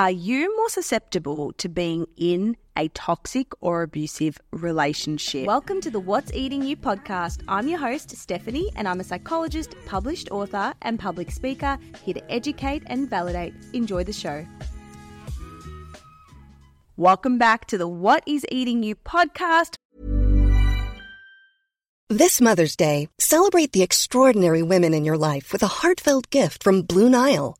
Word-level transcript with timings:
Are 0.00 0.10
you 0.10 0.56
more 0.56 0.70
susceptible 0.70 1.52
to 1.58 1.68
being 1.68 2.06
in 2.16 2.56
a 2.74 2.88
toxic 2.88 3.52
or 3.60 3.82
abusive 3.82 4.38
relationship? 4.50 5.44
Welcome 5.44 5.82
to 5.82 5.90
the 5.90 6.00
What's 6.00 6.32
Eating 6.32 6.62
You 6.62 6.74
podcast. 6.74 7.42
I'm 7.46 7.68
your 7.68 7.78
host, 7.78 8.16
Stephanie, 8.16 8.70
and 8.76 8.88
I'm 8.88 9.00
a 9.00 9.04
psychologist, 9.04 9.74
published 9.84 10.30
author, 10.30 10.72
and 10.80 10.98
public 10.98 11.30
speaker 11.30 11.76
here 12.02 12.14
to 12.14 12.32
educate 12.32 12.82
and 12.86 13.10
validate. 13.10 13.52
Enjoy 13.74 14.02
the 14.02 14.14
show. 14.14 14.46
Welcome 16.96 17.36
back 17.36 17.66
to 17.66 17.76
the 17.76 17.86
What 17.86 18.22
is 18.26 18.46
Eating 18.50 18.82
You 18.82 18.94
podcast. 18.94 19.74
This 22.08 22.40
Mother's 22.40 22.74
Day, 22.74 23.10
celebrate 23.18 23.72
the 23.72 23.82
extraordinary 23.82 24.62
women 24.62 24.94
in 24.94 25.04
your 25.04 25.18
life 25.18 25.52
with 25.52 25.62
a 25.62 25.68
heartfelt 25.68 26.30
gift 26.30 26.64
from 26.64 26.80
Blue 26.80 27.10
Nile. 27.10 27.59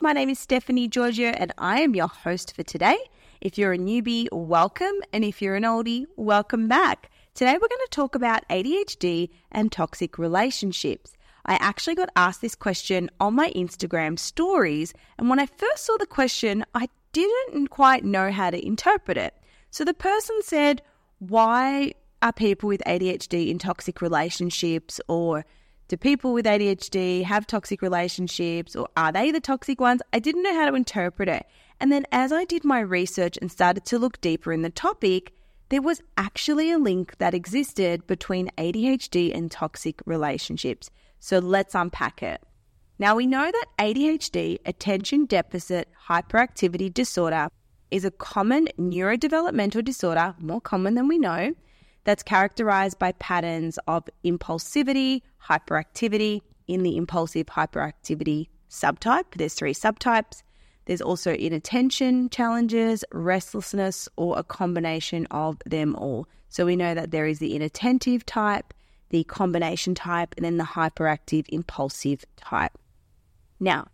My 0.00 0.12
name 0.12 0.28
is 0.28 0.38
Stephanie 0.38 0.86
Giorgio, 0.86 1.30
and 1.30 1.52
I 1.58 1.80
am 1.80 1.96
your 1.96 2.06
host 2.06 2.54
for 2.54 2.62
today. 2.62 2.96
If 3.40 3.58
you're 3.58 3.72
a 3.72 3.78
newbie, 3.78 4.28
welcome. 4.30 4.94
And 5.12 5.24
if 5.24 5.42
you're 5.42 5.56
an 5.56 5.64
oldie, 5.64 6.06
welcome 6.14 6.68
back. 6.68 7.10
Today, 7.34 7.54
we're 7.54 7.66
going 7.66 7.80
to 7.84 7.88
talk 7.90 8.14
about 8.14 8.48
ADHD 8.48 9.28
and 9.50 9.72
toxic 9.72 10.16
relationships. 10.16 11.16
I 11.46 11.54
actually 11.54 11.96
got 11.96 12.10
asked 12.14 12.42
this 12.42 12.54
question 12.54 13.10
on 13.18 13.34
my 13.34 13.50
Instagram 13.56 14.20
stories. 14.20 14.94
And 15.18 15.28
when 15.28 15.40
I 15.40 15.46
first 15.46 15.86
saw 15.86 15.96
the 15.96 16.06
question, 16.06 16.64
I 16.76 16.88
didn't 17.12 17.66
quite 17.66 18.04
know 18.04 18.30
how 18.30 18.50
to 18.50 18.64
interpret 18.64 19.16
it. 19.16 19.34
So 19.72 19.84
the 19.84 19.94
person 19.94 20.42
said, 20.42 20.80
Why 21.18 21.94
are 22.22 22.32
people 22.32 22.68
with 22.68 22.84
ADHD 22.86 23.48
in 23.48 23.58
toxic 23.58 24.00
relationships? 24.00 25.00
Or 25.08 25.44
do 25.88 25.96
people 25.96 26.34
with 26.34 26.44
ADHD 26.44 27.24
have 27.24 27.46
toxic 27.46 27.80
relationships? 27.80 28.76
Or 28.76 28.88
are 28.94 29.10
they 29.10 29.30
the 29.30 29.40
toxic 29.40 29.80
ones? 29.80 30.02
I 30.12 30.18
didn't 30.18 30.42
know 30.42 30.54
how 30.54 30.68
to 30.68 30.76
interpret 30.76 31.30
it. 31.30 31.46
And 31.80 31.90
then 31.90 32.04
as 32.12 32.30
I 32.30 32.44
did 32.44 32.62
my 32.62 32.80
research 32.80 33.38
and 33.40 33.50
started 33.50 33.86
to 33.86 33.98
look 33.98 34.20
deeper 34.20 34.52
in 34.52 34.60
the 34.60 34.70
topic, 34.70 35.32
there 35.70 35.80
was 35.80 36.02
actually 36.18 36.70
a 36.70 36.78
link 36.78 37.16
that 37.18 37.32
existed 37.32 38.06
between 38.06 38.50
ADHD 38.58 39.34
and 39.34 39.50
toxic 39.50 40.00
relationships. 40.04 40.90
So 41.20 41.38
let's 41.38 41.74
unpack 41.74 42.22
it. 42.22 42.42
Now, 42.98 43.14
we 43.14 43.26
know 43.26 43.50
that 43.50 43.66
ADHD, 43.78 44.58
attention 44.66 45.24
deficit 45.24 45.88
hyperactivity 46.08 46.92
disorder, 46.92 47.48
is 47.90 48.04
a 48.04 48.10
common 48.10 48.68
neurodevelopmental 48.78 49.84
disorder, 49.84 50.34
more 50.38 50.60
common 50.60 50.94
than 50.94 51.08
we 51.08 51.16
know, 51.16 51.54
that's 52.04 52.22
characterized 52.22 52.98
by 52.98 53.12
patterns 53.12 53.78
of 53.86 54.04
impulsivity, 54.24 55.22
hyperactivity 55.48 56.40
in 56.66 56.82
the 56.82 56.96
impulsive 56.96 57.46
hyperactivity 57.46 58.48
subtype. 58.70 59.24
There's 59.36 59.54
three 59.54 59.74
subtypes. 59.74 60.42
There's 60.86 61.02
also 61.02 61.34
inattention 61.34 62.30
challenges, 62.30 63.04
restlessness, 63.12 64.08
or 64.16 64.38
a 64.38 64.42
combination 64.42 65.26
of 65.30 65.58
them 65.66 65.94
all. 65.96 66.26
So 66.48 66.64
we 66.64 66.76
know 66.76 66.94
that 66.94 67.10
there 67.10 67.26
is 67.26 67.40
the 67.40 67.54
inattentive 67.54 68.24
type, 68.24 68.72
the 69.10 69.24
combination 69.24 69.94
type, 69.94 70.34
and 70.36 70.44
then 70.44 70.56
the 70.56 70.64
hyperactive 70.64 71.46
impulsive 71.50 72.24
type. 72.36 72.72
Now, 73.60 73.88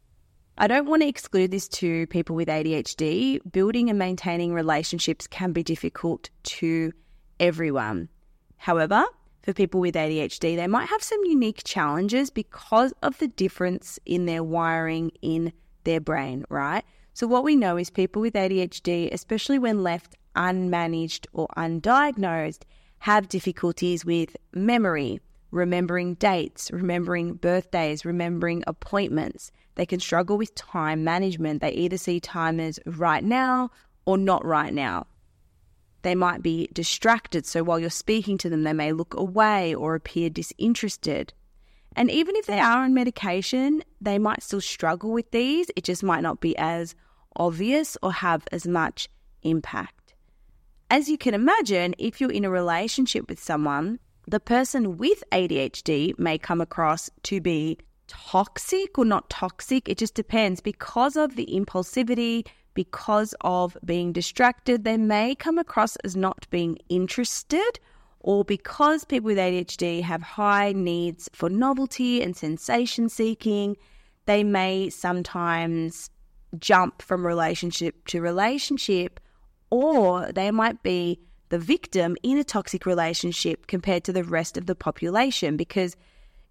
I 0.56 0.68
don't 0.68 0.86
want 0.86 1.02
to 1.02 1.08
exclude 1.08 1.50
this 1.50 1.66
to 1.68 2.06
people 2.08 2.36
with 2.36 2.46
ADHD. 2.46 3.40
Building 3.50 3.90
and 3.90 3.98
maintaining 3.98 4.54
relationships 4.54 5.26
can 5.26 5.50
be 5.52 5.64
difficult 5.64 6.30
to 6.44 6.92
everyone. 7.40 8.08
However, 8.56 9.04
for 9.42 9.52
people 9.52 9.80
with 9.80 9.94
ADHD, 9.94 10.56
they 10.56 10.66
might 10.66 10.88
have 10.88 11.02
some 11.02 11.20
unique 11.24 11.62
challenges 11.64 12.30
because 12.30 12.94
of 13.02 13.18
the 13.18 13.28
difference 13.28 13.98
in 14.06 14.24
their 14.24 14.42
wiring 14.42 15.12
in 15.20 15.52
their 15.84 16.00
brain, 16.00 16.44
right? 16.48 16.84
So, 17.12 17.26
what 17.26 17.44
we 17.44 17.54
know 17.54 17.76
is 17.76 17.90
people 17.90 18.22
with 18.22 18.34
ADHD, 18.34 19.12
especially 19.12 19.58
when 19.58 19.82
left 19.82 20.16
unmanaged 20.34 21.26
or 21.32 21.46
undiagnosed, 21.56 22.62
have 23.00 23.28
difficulties 23.28 24.04
with 24.04 24.36
memory, 24.54 25.20
remembering 25.50 26.14
dates, 26.14 26.70
remembering 26.70 27.34
birthdays, 27.34 28.04
remembering 28.04 28.64
appointments. 28.66 29.52
They 29.74 29.86
can 29.86 30.00
struggle 30.00 30.38
with 30.38 30.54
time 30.54 31.04
management. 31.04 31.60
They 31.60 31.72
either 31.72 31.98
see 31.98 32.18
time 32.18 32.58
as 32.60 32.80
right 32.86 33.22
now 33.22 33.70
or 34.06 34.16
not 34.16 34.44
right 34.44 34.72
now. 34.72 35.06
They 36.04 36.14
might 36.14 36.42
be 36.42 36.68
distracted, 36.74 37.46
so 37.46 37.64
while 37.64 37.80
you're 37.80 37.88
speaking 37.88 38.36
to 38.38 38.50
them, 38.50 38.62
they 38.62 38.74
may 38.74 38.92
look 38.92 39.14
away 39.14 39.74
or 39.74 39.94
appear 39.94 40.28
disinterested. 40.28 41.32
And 41.96 42.10
even 42.10 42.36
if 42.36 42.44
they 42.44 42.60
are 42.60 42.84
on 42.84 42.92
medication, 42.92 43.82
they 44.02 44.18
might 44.18 44.42
still 44.42 44.60
struggle 44.60 45.12
with 45.12 45.30
these. 45.30 45.70
It 45.76 45.84
just 45.84 46.02
might 46.02 46.20
not 46.20 46.40
be 46.40 46.54
as 46.58 46.94
obvious 47.36 47.96
or 48.02 48.12
have 48.12 48.44
as 48.52 48.66
much 48.66 49.08
impact. 49.42 50.14
As 50.90 51.08
you 51.08 51.16
can 51.16 51.32
imagine, 51.32 51.94
if 51.98 52.20
you're 52.20 52.30
in 52.30 52.44
a 52.44 52.50
relationship 52.50 53.26
with 53.30 53.42
someone, 53.42 53.98
the 54.28 54.40
person 54.40 54.98
with 54.98 55.24
ADHD 55.32 56.18
may 56.18 56.36
come 56.36 56.60
across 56.60 57.08
to 57.22 57.40
be 57.40 57.78
toxic 58.08 58.98
or 58.98 59.06
not 59.06 59.30
toxic. 59.30 59.88
It 59.88 59.96
just 59.96 60.14
depends 60.14 60.60
because 60.60 61.16
of 61.16 61.34
the 61.34 61.46
impulsivity, 61.46 62.46
because 62.74 63.34
of 63.40 63.76
being 63.84 64.12
distracted, 64.12 64.84
they 64.84 64.96
may 64.96 65.34
come 65.34 65.58
across 65.58 65.96
as 65.96 66.16
not 66.16 66.46
being 66.50 66.78
interested, 66.88 67.78
or 68.20 68.44
because 68.44 69.04
people 69.04 69.26
with 69.26 69.38
ADHD 69.38 70.02
have 70.02 70.22
high 70.22 70.72
needs 70.72 71.28
for 71.32 71.48
novelty 71.48 72.22
and 72.22 72.36
sensation 72.36 73.08
seeking, 73.08 73.76
they 74.26 74.42
may 74.42 74.90
sometimes 74.90 76.10
jump 76.58 77.02
from 77.02 77.26
relationship 77.26 78.06
to 78.06 78.20
relationship, 78.20 79.20
or 79.70 80.32
they 80.32 80.50
might 80.50 80.82
be 80.82 81.20
the 81.50 81.58
victim 81.58 82.16
in 82.22 82.38
a 82.38 82.44
toxic 82.44 82.86
relationship 82.86 83.66
compared 83.66 84.04
to 84.04 84.12
the 84.12 84.24
rest 84.24 84.56
of 84.56 84.66
the 84.66 84.74
population 84.74 85.56
because 85.56 85.96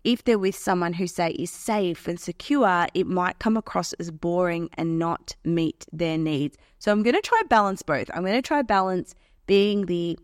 if 0.03 0.23
they're 0.23 0.39
with 0.39 0.55
someone 0.55 0.93
who, 0.93 1.07
say, 1.07 1.31
is 1.31 1.49
safe 1.49 2.07
and 2.07 2.19
secure, 2.19 2.87
it 2.93 3.07
might 3.07 3.39
come 3.39 3.55
across 3.55 3.93
as 3.93 4.11
boring 4.11 4.69
and 4.73 4.99
not 4.99 5.35
meet 5.45 5.85
their 5.93 6.17
needs. 6.17 6.57
So 6.79 6.91
I'm 6.91 7.03
going 7.03 7.15
to 7.15 7.21
try 7.21 7.41
balance 7.47 7.81
both. 7.81 8.09
I'm 8.13 8.23
going 8.23 8.35
to 8.35 8.41
try 8.41 8.61
balance 8.61 9.15
being 9.47 9.85
the 9.85 10.17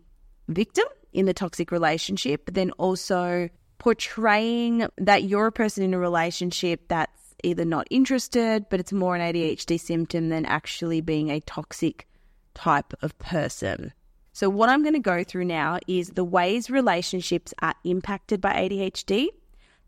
victim 0.48 0.84
in 1.12 1.26
the 1.26 1.34
toxic 1.34 1.70
relationship, 1.72 2.44
but 2.44 2.54
then 2.54 2.70
also 2.72 3.48
portraying 3.78 4.86
that 4.98 5.24
you're 5.24 5.46
a 5.46 5.52
person 5.52 5.82
in 5.82 5.94
a 5.94 5.98
relationship 5.98 6.88
that's 6.88 7.34
either 7.42 7.64
not 7.64 7.86
interested, 7.90 8.66
but 8.68 8.80
it's 8.80 8.92
more 8.92 9.16
an 9.16 9.22
ADHD 9.22 9.80
symptom 9.80 10.28
than 10.28 10.44
actually 10.44 11.00
being 11.00 11.30
a 11.30 11.40
toxic 11.40 12.06
type 12.54 12.92
of 13.00 13.18
person. 13.18 13.92
So, 14.32 14.48
what 14.48 14.68
I'm 14.68 14.82
going 14.82 14.94
to 14.94 15.00
go 15.00 15.24
through 15.24 15.46
now 15.46 15.78
is 15.88 16.10
the 16.10 16.24
ways 16.24 16.70
relationships 16.70 17.52
are 17.62 17.74
impacted 17.84 18.40
by 18.40 18.52
ADHD, 18.52 19.28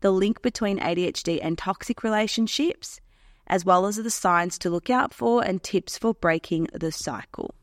the 0.03 0.11
link 0.11 0.41
between 0.41 0.79
ADHD 0.79 1.39
and 1.41 1.57
toxic 1.57 2.03
relationships, 2.03 2.99
as 3.47 3.63
well 3.63 3.85
as 3.85 3.95
the 3.95 4.09
signs 4.09 4.57
to 4.59 4.69
look 4.69 4.89
out 4.89 5.13
for 5.13 5.41
and 5.41 5.63
tips 5.63 5.97
for 5.97 6.13
breaking 6.13 6.67
the 6.73 6.91
cycle. 6.91 7.55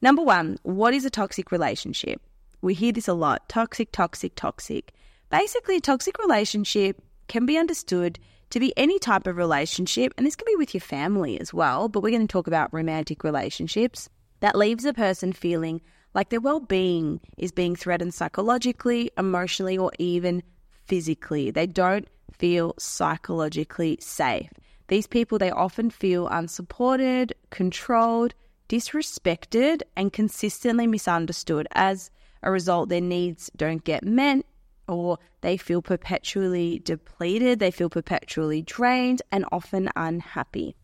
Number 0.00 0.22
one, 0.22 0.58
what 0.62 0.94
is 0.94 1.04
a 1.04 1.10
toxic 1.10 1.50
relationship? 1.50 2.22
We 2.62 2.74
hear 2.74 2.92
this 2.92 3.08
a 3.08 3.14
lot 3.14 3.48
toxic, 3.48 3.90
toxic, 3.90 4.36
toxic. 4.36 4.92
Basically, 5.28 5.76
a 5.76 5.80
toxic 5.80 6.16
relationship 6.18 7.02
can 7.26 7.46
be 7.46 7.58
understood 7.58 8.20
to 8.50 8.60
be 8.60 8.72
any 8.76 9.00
type 9.00 9.26
of 9.26 9.36
relationship, 9.36 10.14
and 10.16 10.24
this 10.24 10.36
can 10.36 10.46
be 10.46 10.54
with 10.54 10.72
your 10.72 10.80
family 10.80 11.40
as 11.40 11.52
well, 11.52 11.88
but 11.88 12.00
we're 12.00 12.10
going 12.10 12.28
to 12.28 12.32
talk 12.32 12.46
about 12.46 12.72
romantic 12.72 13.24
relationships 13.24 14.08
that 14.38 14.56
leaves 14.56 14.84
a 14.84 14.94
person 14.94 15.32
feeling 15.32 15.80
like 16.14 16.28
their 16.28 16.40
well 16.40 16.60
being 16.60 17.20
is 17.36 17.50
being 17.50 17.74
threatened 17.74 18.14
psychologically, 18.14 19.10
emotionally, 19.18 19.76
or 19.76 19.90
even 19.98 20.44
physically. 20.86 21.50
They 21.50 21.66
don't 21.66 22.08
feel 22.32 22.74
psychologically 22.78 23.98
safe. 24.00 24.50
These 24.88 25.06
people, 25.06 25.38
they 25.38 25.50
often 25.50 25.90
feel 25.90 26.28
unsupported, 26.28 27.34
controlled, 27.50 28.34
disrespected, 28.68 29.82
and 29.96 30.12
consistently 30.12 30.86
misunderstood. 30.86 31.66
As 31.72 32.10
a 32.42 32.50
result, 32.50 32.88
their 32.88 33.00
needs 33.00 33.50
don't 33.56 33.82
get 33.82 34.04
met, 34.04 34.44
or 34.88 35.18
they 35.40 35.56
feel 35.56 35.82
perpetually 35.82 36.80
depleted, 36.84 37.58
they 37.58 37.70
feel 37.70 37.90
perpetually 37.90 38.62
drained, 38.62 39.22
and 39.32 39.44
often 39.50 39.90
unhappy. 39.96 40.76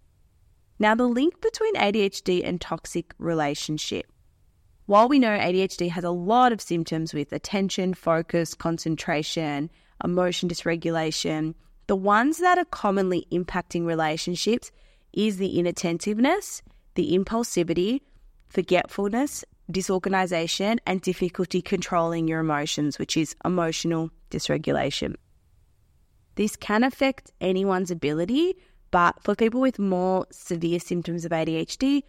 Now, 0.79 0.97
the 0.97 1.07
link 1.07 1.41
between 1.41 1.77
ADHD 1.77 2.43
and 2.45 2.61
toxic 2.61 3.15
relationship. 3.19 4.07
While 4.87 5.09
we 5.09 5.21
know 5.21 5.39
ADHD 5.39 5.91
has 5.91 6.03
a 6.03 6.11
lot 6.11 6.53
of 6.53 6.61
symptoms 6.61 7.15
with 7.15 7.33
attention, 7.33 7.95
focus, 7.95 8.55
concentration, 8.55 9.71
emotion 10.05 10.49
dysregulation, 10.49 11.55
the 11.87 11.97
ones 11.97 12.39
that 12.39 12.59
are 12.59 12.65
commonly 12.65 13.27
impacting 13.33 13.85
relationships 13.85 14.71
is 15.13 15.37
the 15.37 15.59
inattentiveness, 15.59 16.63
the 16.95 17.13
impulsivity, 17.13 18.01
forgetfulness, 18.49 19.45
disorganization, 19.71 20.81
and 20.87 21.01
difficulty 21.01 21.63
controlling 21.63 22.29
your 22.29 22.41
emotions, 22.41 22.99
which 22.99 23.17
is 23.17 23.35
emotional 23.45 24.11
dysregulation. 24.31 25.15
This 26.35 26.57
can 26.57 26.83
affect 26.83 27.31
anyone's 27.41 27.91
ability, 27.91 28.55
but 28.91 29.23
for 29.23 29.35
people 29.35 29.61
with 29.61 29.79
more 29.79 30.27
severe 30.31 30.81
symptoms 30.81 31.25
of 31.25 31.33
ADHD, 31.33 32.03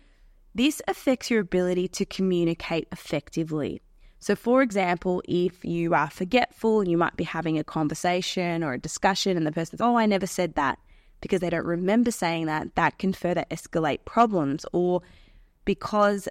this 0.55 0.81
affects 0.87 1.31
your 1.31 1.41
ability 1.41 1.87
to 1.89 2.05
communicate 2.05 2.87
effectively. 2.91 3.81
So, 4.23 4.37
for 4.37 4.61
example, 4.61 5.21
if 5.27 5.65
you 5.65 5.93
are 5.93 6.09
forgetful 6.09 6.79
and 6.79 6.89
you 6.89 6.97
might 6.97 7.17
be 7.17 7.25
having 7.25 7.59
a 7.59 7.63
conversation 7.65 8.63
or 8.63 8.71
a 8.71 8.79
discussion, 8.79 9.35
and 9.35 9.45
the 9.45 9.51
person 9.51 9.77
says, 9.77 9.85
Oh, 9.85 9.97
I 9.97 10.05
never 10.05 10.25
said 10.25 10.55
that 10.55 10.79
because 11.19 11.41
they 11.41 11.49
don't 11.49 11.65
remember 11.65 12.09
saying 12.09 12.45
that, 12.45 12.73
that 12.75 12.97
can 12.99 13.11
further 13.11 13.43
escalate 13.51 14.05
problems. 14.05 14.65
Or 14.71 15.01
because 15.65 16.29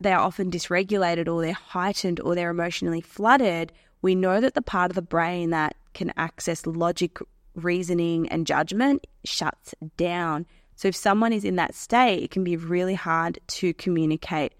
they 0.00 0.12
are 0.12 0.18
often 0.18 0.50
dysregulated 0.50 1.32
or 1.32 1.40
they're 1.40 1.52
heightened 1.52 2.18
or 2.18 2.34
they're 2.34 2.50
emotionally 2.50 3.00
flooded, 3.00 3.70
we 4.02 4.16
know 4.16 4.40
that 4.40 4.54
the 4.54 4.60
part 4.60 4.90
of 4.90 4.96
the 4.96 5.00
brain 5.00 5.50
that 5.50 5.76
can 5.94 6.12
access 6.16 6.66
logic, 6.66 7.18
reasoning, 7.54 8.28
and 8.28 8.44
judgment 8.44 9.06
shuts 9.22 9.72
down. 9.96 10.46
So, 10.74 10.88
if 10.88 10.96
someone 10.96 11.32
is 11.32 11.44
in 11.44 11.54
that 11.54 11.76
state, 11.76 12.24
it 12.24 12.32
can 12.32 12.42
be 12.42 12.56
really 12.56 12.94
hard 12.94 13.38
to 13.46 13.72
communicate 13.74 14.52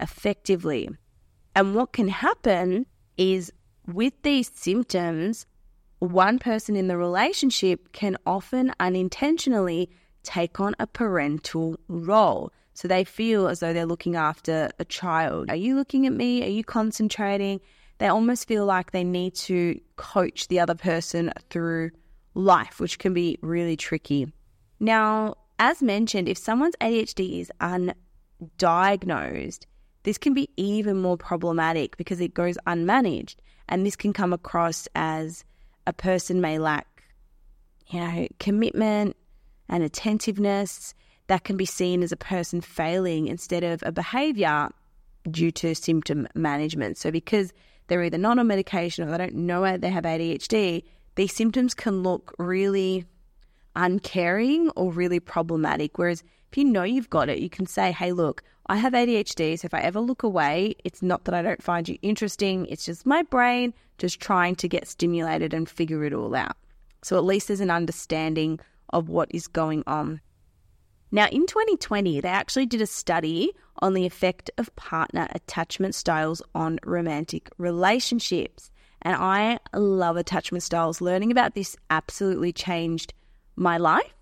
effectively. 0.00 0.88
And 1.56 1.74
what 1.74 1.92
can 1.92 2.08
happen 2.08 2.86
is 3.16 3.50
with 3.86 4.12
these 4.22 4.50
symptoms, 4.54 5.46
one 6.00 6.38
person 6.38 6.76
in 6.76 6.86
the 6.86 6.98
relationship 6.98 7.92
can 7.92 8.18
often 8.26 8.74
unintentionally 8.78 9.88
take 10.22 10.60
on 10.60 10.76
a 10.78 10.86
parental 10.86 11.80
role. 11.88 12.52
So 12.74 12.86
they 12.88 13.04
feel 13.04 13.48
as 13.48 13.60
though 13.60 13.72
they're 13.72 13.86
looking 13.86 14.16
after 14.16 14.68
a 14.78 14.84
child. 14.84 15.48
Are 15.48 15.56
you 15.56 15.76
looking 15.76 16.06
at 16.06 16.12
me? 16.12 16.44
Are 16.44 16.50
you 16.50 16.62
concentrating? 16.62 17.62
They 17.96 18.08
almost 18.08 18.46
feel 18.46 18.66
like 18.66 18.90
they 18.90 19.04
need 19.04 19.34
to 19.36 19.80
coach 19.96 20.48
the 20.48 20.60
other 20.60 20.74
person 20.74 21.32
through 21.48 21.92
life, 22.34 22.80
which 22.80 22.98
can 22.98 23.14
be 23.14 23.38
really 23.40 23.78
tricky. 23.78 24.30
Now, 24.78 25.36
as 25.58 25.80
mentioned, 25.80 26.28
if 26.28 26.36
someone's 26.36 26.76
ADHD 26.82 27.40
is 27.40 27.50
undiagnosed, 28.58 29.64
this 30.06 30.18
can 30.18 30.34
be 30.34 30.48
even 30.56 31.02
more 31.02 31.16
problematic 31.16 31.96
because 31.96 32.20
it 32.20 32.32
goes 32.32 32.56
unmanaged. 32.64 33.34
And 33.68 33.84
this 33.84 33.96
can 33.96 34.12
come 34.12 34.32
across 34.32 34.86
as 34.94 35.44
a 35.84 35.92
person 35.92 36.40
may 36.40 36.60
lack, 36.60 36.86
you 37.88 37.98
know, 37.98 38.28
commitment 38.38 39.16
and 39.68 39.82
attentiveness. 39.82 40.94
That 41.26 41.42
can 41.42 41.56
be 41.56 41.66
seen 41.66 42.04
as 42.04 42.12
a 42.12 42.16
person 42.16 42.60
failing 42.60 43.26
instead 43.26 43.64
of 43.64 43.82
a 43.84 43.90
behavior 43.90 44.68
due 45.28 45.50
to 45.50 45.74
symptom 45.74 46.28
management. 46.36 46.98
So, 46.98 47.10
because 47.10 47.52
they're 47.88 48.04
either 48.04 48.16
not 48.16 48.38
on 48.38 48.46
medication 48.46 49.08
or 49.08 49.10
they 49.10 49.18
don't 49.18 49.34
know 49.34 49.76
they 49.76 49.90
have 49.90 50.04
ADHD, 50.04 50.84
these 51.16 51.34
symptoms 51.34 51.74
can 51.74 52.04
look 52.04 52.32
really 52.38 53.06
uncaring 53.74 54.70
or 54.76 54.92
really 54.92 55.18
problematic. 55.18 55.98
Whereas 55.98 56.22
if 56.52 56.56
you 56.56 56.64
know 56.64 56.84
you've 56.84 57.10
got 57.10 57.28
it, 57.28 57.40
you 57.40 57.50
can 57.50 57.66
say, 57.66 57.90
hey, 57.90 58.12
look, 58.12 58.44
I 58.68 58.76
have 58.76 58.94
ADHD, 58.94 59.58
so 59.58 59.66
if 59.66 59.74
I 59.74 59.80
ever 59.80 60.00
look 60.00 60.22
away, 60.22 60.74
it's 60.84 61.02
not 61.02 61.24
that 61.24 61.34
I 61.34 61.42
don't 61.42 61.62
find 61.62 61.88
you 61.88 61.98
interesting, 62.02 62.66
it's 62.66 62.84
just 62.84 63.06
my 63.06 63.22
brain 63.22 63.72
just 63.98 64.20
trying 64.20 64.56
to 64.56 64.68
get 64.68 64.88
stimulated 64.88 65.54
and 65.54 65.68
figure 65.68 66.04
it 66.04 66.12
all 66.12 66.34
out. 66.34 66.56
So 67.02 67.16
at 67.16 67.24
least 67.24 67.48
there's 67.48 67.60
an 67.60 67.70
understanding 67.70 68.58
of 68.90 69.08
what 69.08 69.28
is 69.30 69.46
going 69.46 69.84
on. 69.86 70.20
Now, 71.12 71.28
in 71.28 71.46
2020, 71.46 72.20
they 72.20 72.28
actually 72.28 72.66
did 72.66 72.80
a 72.80 72.86
study 72.86 73.52
on 73.80 73.94
the 73.94 74.06
effect 74.06 74.50
of 74.58 74.74
partner 74.74 75.28
attachment 75.30 75.94
styles 75.94 76.42
on 76.54 76.80
romantic 76.84 77.48
relationships. 77.58 78.70
And 79.02 79.14
I 79.14 79.60
love 79.72 80.16
attachment 80.16 80.64
styles. 80.64 81.00
Learning 81.00 81.30
about 81.30 81.54
this 81.54 81.76
absolutely 81.90 82.52
changed 82.52 83.14
my 83.54 83.78
life. 83.78 84.15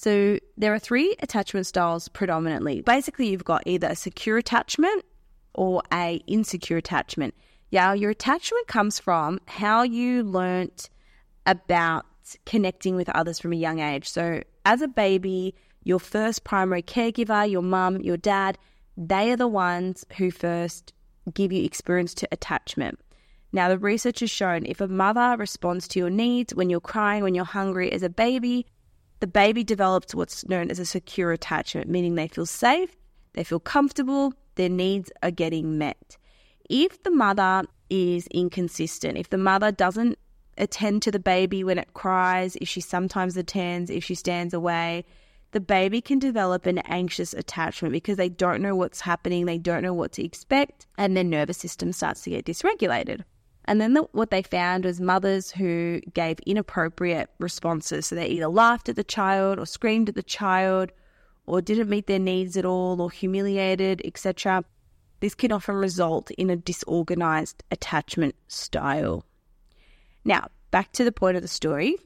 So 0.00 0.38
there 0.56 0.72
are 0.72 0.78
three 0.78 1.14
attachment 1.20 1.66
styles 1.66 2.08
predominantly. 2.08 2.80
Basically, 2.80 3.28
you've 3.28 3.44
got 3.44 3.64
either 3.66 3.88
a 3.88 3.94
secure 3.94 4.38
attachment 4.38 5.04
or 5.52 5.82
a 5.92 6.22
insecure 6.26 6.78
attachment. 6.78 7.34
Yeah, 7.68 7.92
your 7.92 8.08
attachment 8.08 8.66
comes 8.66 8.98
from 8.98 9.40
how 9.44 9.82
you 9.82 10.22
learnt 10.22 10.88
about 11.44 12.06
connecting 12.46 12.96
with 12.96 13.10
others 13.10 13.40
from 13.40 13.52
a 13.52 13.56
young 13.56 13.80
age. 13.80 14.08
So 14.08 14.42
as 14.64 14.80
a 14.80 14.88
baby, 14.88 15.54
your 15.84 16.00
first 16.00 16.44
primary 16.44 16.82
caregiver, 16.82 17.50
your 17.50 17.60
mum, 17.60 18.00
your 18.00 18.16
dad, 18.16 18.56
they 18.96 19.30
are 19.32 19.36
the 19.36 19.48
ones 19.48 20.06
who 20.16 20.30
first 20.30 20.94
give 21.34 21.52
you 21.52 21.62
experience 21.62 22.14
to 22.14 22.28
attachment. 22.32 22.98
Now, 23.52 23.68
the 23.68 23.78
research 23.78 24.20
has 24.20 24.30
shown 24.30 24.64
if 24.64 24.80
a 24.80 24.88
mother 24.88 25.36
responds 25.38 25.86
to 25.88 25.98
your 25.98 26.08
needs 26.08 26.54
when 26.54 26.70
you're 26.70 26.80
crying, 26.80 27.22
when 27.22 27.34
you're 27.34 27.44
hungry 27.44 27.92
as 27.92 28.02
a 28.02 28.08
baby, 28.08 28.64
the 29.20 29.26
baby 29.26 29.62
develops 29.62 30.14
what's 30.14 30.48
known 30.48 30.70
as 30.70 30.78
a 30.78 30.86
secure 30.86 31.32
attachment, 31.32 31.88
meaning 31.88 32.14
they 32.14 32.28
feel 32.28 32.46
safe, 32.46 32.96
they 33.34 33.44
feel 33.44 33.60
comfortable, 33.60 34.32
their 34.56 34.68
needs 34.68 35.10
are 35.22 35.30
getting 35.30 35.78
met. 35.78 36.16
If 36.68 37.02
the 37.02 37.10
mother 37.10 37.64
is 37.88 38.26
inconsistent, 38.28 39.18
if 39.18 39.30
the 39.30 39.38
mother 39.38 39.70
doesn't 39.70 40.18
attend 40.56 41.02
to 41.02 41.10
the 41.10 41.18
baby 41.18 41.64
when 41.64 41.78
it 41.78 41.94
cries, 41.94 42.56
if 42.56 42.68
she 42.68 42.80
sometimes 42.80 43.36
attends, 43.36 43.90
if 43.90 44.04
she 44.04 44.14
stands 44.14 44.54
away, 44.54 45.04
the 45.52 45.60
baby 45.60 46.00
can 46.00 46.18
develop 46.18 46.66
an 46.66 46.78
anxious 46.78 47.34
attachment 47.34 47.92
because 47.92 48.16
they 48.16 48.28
don't 48.28 48.62
know 48.62 48.76
what's 48.76 49.00
happening, 49.00 49.46
they 49.46 49.58
don't 49.58 49.82
know 49.82 49.94
what 49.94 50.12
to 50.12 50.24
expect, 50.24 50.86
and 50.96 51.16
their 51.16 51.24
nervous 51.24 51.58
system 51.58 51.92
starts 51.92 52.22
to 52.22 52.30
get 52.30 52.44
dysregulated. 52.44 53.24
And 53.70 53.80
then 53.80 53.94
the, 53.94 54.02
what 54.10 54.30
they 54.30 54.42
found 54.42 54.84
was 54.84 55.00
mothers 55.00 55.52
who 55.52 56.00
gave 56.12 56.40
inappropriate 56.40 57.30
responses. 57.38 58.06
So 58.06 58.16
they 58.16 58.26
either 58.26 58.48
laughed 58.48 58.88
at 58.88 58.96
the 58.96 59.04
child 59.04 59.60
or 59.60 59.64
screamed 59.64 60.08
at 60.08 60.16
the 60.16 60.24
child 60.24 60.90
or 61.46 61.62
didn't 61.62 61.88
meet 61.88 62.08
their 62.08 62.18
needs 62.18 62.56
at 62.56 62.64
all 62.64 63.00
or 63.00 63.12
humiliated, 63.12 64.02
etc. 64.04 64.64
This 65.20 65.36
can 65.36 65.52
often 65.52 65.76
result 65.76 66.32
in 66.32 66.50
a 66.50 66.56
disorganized 66.56 67.62
attachment 67.70 68.34
style. 68.48 69.24
Now, 70.24 70.48
back 70.72 70.90
to 70.94 71.04
the 71.04 71.12
point 71.12 71.36
of 71.36 71.42
the 71.42 71.48
story. 71.48 71.96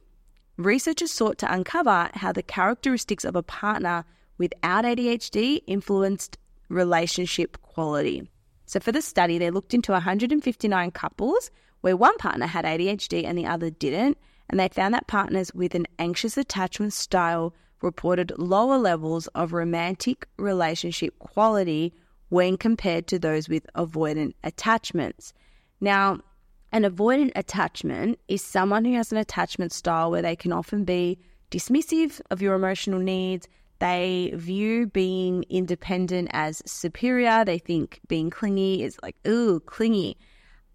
Researchers 0.59 1.13
sought 1.13 1.39
to 1.39 1.51
uncover 1.51 2.11
how 2.13 2.33
the 2.33 2.43
characteristics 2.43 3.25
of 3.25 3.37
a 3.37 3.43
partner 3.43 4.05
without 4.37 4.85
ADHD 4.85 5.63
influenced 5.67 6.37
relationship 6.69 7.57
quality. 7.63 8.29
So, 8.67 8.81
for 8.81 8.93
the 8.93 9.03
study, 9.03 9.39
they 9.39 9.51
looked 9.51 9.75
into 9.75 9.93
159 9.93 10.91
couples 10.93 11.51
where 11.81 11.97
one 11.97 12.17
partner 12.17 12.47
had 12.47 12.65
ADHD 12.65 13.25
and 13.25 13.37
the 13.37 13.47
other 13.47 13.71
didn't, 13.71 14.17
and 14.49 14.59
they 14.59 14.69
found 14.69 14.95
that 14.95 15.07
partners 15.07 15.55
with 15.55 15.75
an 15.75 15.87
anxious 15.99 16.37
attachment 16.37 16.93
style 16.93 17.55
reported 17.83 18.33
lower 18.39 18.79
levels 18.79 19.27
of 19.29 19.53
romantic 19.53 20.27
relationship 20.39 21.19
quality 21.19 21.93
when 22.31 22.57
compared 22.57 23.07
to 23.07 23.19
those 23.19 23.49
with 23.49 23.67
avoidant 23.77 24.33
attachments. 24.43 25.33
Now, 25.81 26.21
an 26.73 26.83
avoidant 26.83 27.33
attachment 27.37 28.19
is 28.27 28.43
someone 28.43 28.85
who 28.85 28.95
has 28.95 29.13
an 29.13 29.19
attachment 29.19 29.73
style 29.73 30.11
where 30.11 30.23
they 30.23 30.35
can 30.35 30.53
often 30.53 30.85
be 30.85 31.19
dismissive 31.51 32.21
of 32.31 32.43
your 32.43 32.55
emotional 32.55 32.99
needs. 32.99 33.47
They 33.79 34.33
view 34.35 34.87
being 34.87 35.45
independent 35.51 36.29
as 36.33 36.63
superior. 36.65 37.45
They 37.45 37.59
think 37.59 38.01
being 38.09 38.31
clingy 38.31 38.83
is 38.83 38.97
like, 39.03 39.17
ooh, 39.27 39.61
clingy. 39.61 40.17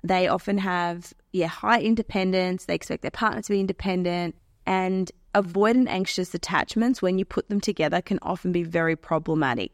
They 0.04 0.28
often 0.28 0.58
have, 0.60 1.14
yeah, 1.32 1.48
high 1.48 1.82
independence. 1.82 2.66
They 2.66 2.76
expect 2.76 3.02
their 3.02 3.12
partner 3.12 3.42
to 3.42 3.52
be 3.52 3.60
independent. 3.60 4.36
And 4.66 5.12
avoidant 5.34 5.88
anxious 5.88 6.34
attachments, 6.34 7.02
when 7.02 7.18
you 7.18 7.26
put 7.26 7.50
them 7.50 7.62
together, 7.62 8.02
can 8.02 8.20
often 8.22 8.52
be 8.52 8.64
very 8.64 8.96
problematic. 8.96 9.72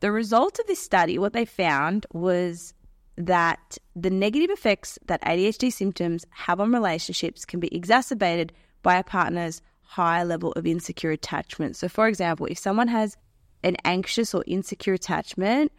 The 0.00 0.12
result 0.12 0.58
of 0.58 0.66
this 0.66 0.82
study, 0.82 1.18
what 1.18 1.32
they 1.32 1.44
found 1.44 2.06
was 2.12 2.74
that 3.16 3.78
the 3.94 4.10
negative 4.10 4.50
effects 4.50 4.98
that 5.06 5.22
ADHD 5.22 5.72
symptoms 5.72 6.24
have 6.30 6.60
on 6.60 6.72
relationships 6.72 7.44
can 7.44 7.60
be 7.60 7.74
exacerbated 7.74 8.52
by 8.82 8.96
a 8.96 9.04
partner's 9.04 9.62
high 9.92 10.22
level 10.24 10.52
of 10.52 10.66
insecure 10.66 11.10
attachment. 11.10 11.76
So, 11.76 11.86
for 11.86 12.08
example, 12.08 12.46
if 12.46 12.58
someone 12.58 12.88
has 12.88 13.14
an 13.62 13.76
anxious 13.84 14.34
or 14.34 14.42
insecure 14.46 14.94
attachment, 14.94 15.70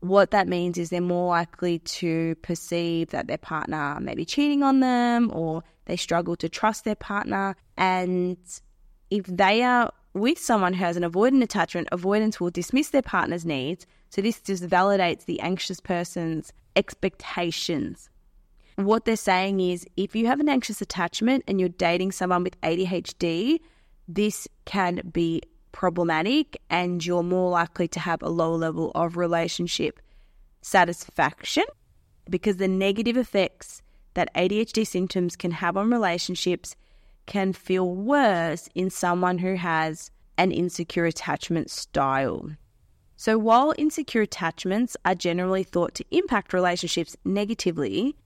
what 0.00 0.32
that 0.32 0.48
means 0.48 0.76
is 0.76 0.90
they're 0.90 1.00
more 1.00 1.28
likely 1.28 1.78
to 1.78 2.34
perceive 2.36 3.10
that 3.10 3.28
their 3.28 3.38
partner 3.38 3.98
may 4.00 4.14
be 4.16 4.24
cheating 4.24 4.64
on 4.64 4.80
them 4.80 5.30
or 5.32 5.62
they 5.84 5.96
struggle 5.96 6.34
to 6.36 6.48
trust 6.48 6.84
their 6.84 6.96
partner. 6.96 7.54
And 7.76 8.38
if 9.08 9.26
they 9.26 9.62
are 9.62 9.92
with 10.14 10.38
someone 10.38 10.74
who 10.74 10.84
has 10.84 10.96
an 10.96 11.04
avoidant 11.04 11.44
attachment, 11.44 11.88
avoidance 11.92 12.40
will 12.40 12.50
dismiss 12.50 12.88
their 12.88 13.02
partner's 13.02 13.46
needs. 13.46 13.86
So 14.08 14.20
this 14.20 14.40
just 14.40 14.66
validates 14.66 15.26
the 15.26 15.38
anxious 15.40 15.78
person's 15.78 16.52
expectations. 16.74 18.09
What 18.84 19.04
they're 19.04 19.16
saying 19.16 19.60
is 19.60 19.86
if 19.96 20.16
you 20.16 20.26
have 20.26 20.40
an 20.40 20.48
anxious 20.48 20.80
attachment 20.80 21.44
and 21.46 21.60
you're 21.60 21.68
dating 21.68 22.12
someone 22.12 22.44
with 22.44 22.60
ADHD, 22.62 23.60
this 24.08 24.48
can 24.64 25.02
be 25.12 25.42
problematic 25.72 26.60
and 26.70 27.04
you're 27.04 27.22
more 27.22 27.50
likely 27.50 27.88
to 27.88 28.00
have 28.00 28.22
a 28.22 28.28
lower 28.28 28.56
level 28.56 28.90
of 28.94 29.16
relationship 29.16 30.00
satisfaction 30.62 31.64
because 32.28 32.56
the 32.56 32.68
negative 32.68 33.16
effects 33.16 33.82
that 34.14 34.32
ADHD 34.34 34.86
symptoms 34.86 35.36
can 35.36 35.50
have 35.52 35.76
on 35.76 35.90
relationships 35.90 36.74
can 37.26 37.52
feel 37.52 37.94
worse 37.94 38.68
in 38.74 38.90
someone 38.90 39.38
who 39.38 39.54
has 39.54 40.10
an 40.36 40.50
insecure 40.50 41.04
attachment 41.04 41.70
style. 41.70 42.50
So, 43.16 43.38
while 43.38 43.74
insecure 43.76 44.22
attachments 44.22 44.96
are 45.04 45.14
generally 45.14 45.62
thought 45.62 45.94
to 45.96 46.04
impact 46.10 46.52
relationships 46.52 47.16
negatively, 47.24 48.16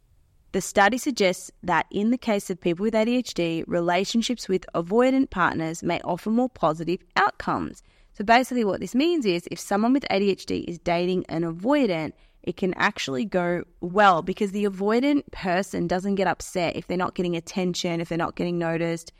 the 0.54 0.60
study 0.60 0.98
suggests 0.98 1.50
that 1.64 1.84
in 1.90 2.12
the 2.12 2.16
case 2.16 2.48
of 2.48 2.60
people 2.60 2.84
with 2.84 2.94
ADHD, 2.94 3.64
relationships 3.66 4.48
with 4.48 4.64
avoidant 4.72 5.30
partners 5.30 5.82
may 5.82 6.00
offer 6.02 6.30
more 6.30 6.48
positive 6.48 7.00
outcomes. 7.16 7.82
So, 8.12 8.22
basically, 8.22 8.64
what 8.64 8.78
this 8.78 8.94
means 8.94 9.26
is 9.26 9.48
if 9.50 9.58
someone 9.58 9.92
with 9.92 10.06
ADHD 10.12 10.64
is 10.68 10.78
dating 10.78 11.26
an 11.28 11.42
avoidant, 11.42 12.12
it 12.44 12.56
can 12.56 12.72
actually 12.74 13.24
go 13.24 13.64
well 13.80 14.22
because 14.22 14.52
the 14.52 14.64
avoidant 14.64 15.28
person 15.32 15.88
doesn't 15.88 16.14
get 16.14 16.28
upset 16.28 16.76
if 16.76 16.86
they're 16.86 16.96
not 16.96 17.16
getting 17.16 17.34
attention, 17.34 18.00
if 18.00 18.08
they're 18.08 18.16
not 18.16 18.36
getting 18.36 18.56
noticed, 18.56 19.12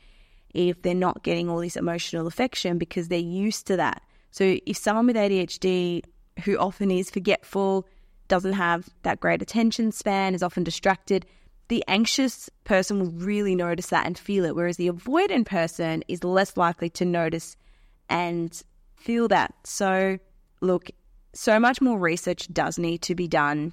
if 0.55 0.83
they're 0.83 0.95
not 0.95 1.25
getting 1.25 1.51
all 1.51 1.59
this 1.59 1.75
emotional 1.75 2.29
affection 2.29 2.79
because 2.79 3.09
they're 3.09 3.19
used 3.19 3.67
to 3.67 3.77
that. 3.77 4.03
So 4.31 4.57
if 4.67 4.77
someone 4.77 5.07
with 5.07 5.17
ADHD 5.17 6.05
who 6.45 6.57
often 6.59 6.93
is 6.93 7.11
forgetful, 7.11 7.89
doesn't 8.35 8.55
have 8.55 8.89
that 9.05 9.21
great 9.21 9.41
attention 9.41 9.93
span, 9.93 10.35
is 10.35 10.43
often 10.43 10.65
distracted, 10.65 11.25
the 11.69 11.85
anxious 11.87 12.51
person 12.65 12.99
will 12.99 13.13
really 13.13 13.55
notice 13.55 13.87
that 13.87 14.07
and 14.07 14.19
feel 14.19 14.45
it, 14.45 14.57
whereas 14.57 14.77
the 14.77 14.91
avoidant 14.91 15.47
person 15.47 16.03
is 16.09 16.25
less 16.25 16.57
likely 16.57 16.91
to 16.91 17.05
notice 17.05 17.57
and 18.09 18.61
feel 18.97 19.29
that. 19.29 19.55
So, 19.63 20.19
look, 20.61 20.91
so 21.33 21.61
much 21.61 21.81
more 21.81 21.97
research 21.97 22.53
does 22.53 22.77
need 22.77 23.03
to 23.03 23.15
be 23.15 23.29
done 23.29 23.73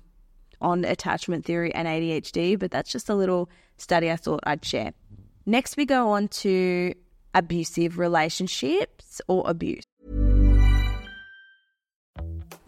on 0.61 0.85
attachment 0.85 1.43
theory 1.43 1.73
and 1.73 1.87
ADHD, 1.87 2.59
but 2.59 2.69
that's 2.69 2.91
just 2.91 3.09
a 3.09 3.15
little 3.15 3.49
study 3.77 4.11
I 4.11 4.15
thought 4.15 4.41
I'd 4.43 4.63
share. 4.63 4.93
Next, 5.47 5.75
we 5.75 5.87
go 5.87 6.09
on 6.09 6.27
to 6.27 6.93
abusive 7.33 7.97
relationships 7.97 9.21
or 9.27 9.41
abuse. 9.49 9.85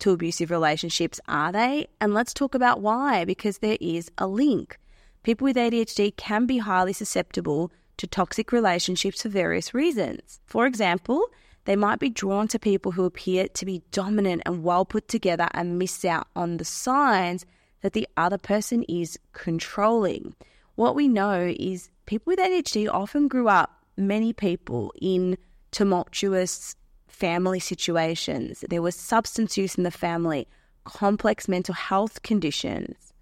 to 0.00 0.12
abusive 0.12 0.50
relationships, 0.50 1.20
are 1.28 1.52
they? 1.52 1.88
And 2.00 2.14
let's 2.14 2.34
talk 2.34 2.54
about 2.54 2.80
why, 2.80 3.24
because 3.24 3.58
there 3.58 3.78
is 3.80 4.10
a 4.18 4.26
link. 4.26 4.78
People 5.22 5.46
with 5.46 5.56
ADHD 5.56 6.16
can 6.16 6.46
be 6.46 6.58
highly 6.58 6.92
susceptible 6.92 7.72
to 7.96 8.06
toxic 8.06 8.52
relationships 8.52 9.22
for 9.22 9.28
various 9.28 9.74
reasons. 9.74 10.40
For 10.46 10.66
example, 10.66 11.26
they 11.64 11.76
might 11.76 11.98
be 11.98 12.10
drawn 12.10 12.46
to 12.48 12.58
people 12.58 12.92
who 12.92 13.04
appear 13.04 13.48
to 13.48 13.66
be 13.66 13.82
dominant 13.90 14.42
and 14.46 14.62
well 14.62 14.84
put 14.84 15.08
together 15.08 15.48
and 15.52 15.78
miss 15.78 16.04
out 16.04 16.28
on 16.36 16.56
the 16.58 16.64
signs 16.64 17.44
that 17.82 17.92
the 17.92 18.08
other 18.16 18.38
person 18.38 18.84
is 18.84 19.18
controlling. 19.32 20.34
What 20.76 20.94
we 20.94 21.08
know 21.08 21.54
is 21.58 21.90
people 22.06 22.30
with 22.30 22.38
ADHD 22.38 22.88
often 22.88 23.28
grew 23.28 23.48
up, 23.48 23.84
many 23.96 24.32
people, 24.32 24.92
in 25.00 25.38
tumultuous 25.72 26.76
family 27.16 27.58
situations. 27.58 28.62
There 28.68 28.82
was 28.82 28.94
substance 28.94 29.56
use 29.56 29.76
in 29.76 29.84
the 29.84 29.90
family, 29.90 30.46
complex 30.84 31.48
mental 31.48 31.74
health 31.74 32.22
conditions, 32.22 33.14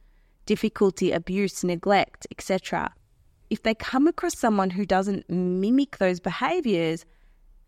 difficulty, 0.47 1.13
abuse, 1.13 1.63
neglect, 1.63 2.27
etc. 2.33 2.93
If 3.51 3.63
they 3.63 3.75
come 3.75 4.09
across 4.09 4.37
someone 4.37 4.71
who 4.71 4.85
doesn't 4.85 5.31
mimic 5.31 5.99
those 5.99 6.19
behaviors, 6.19 7.05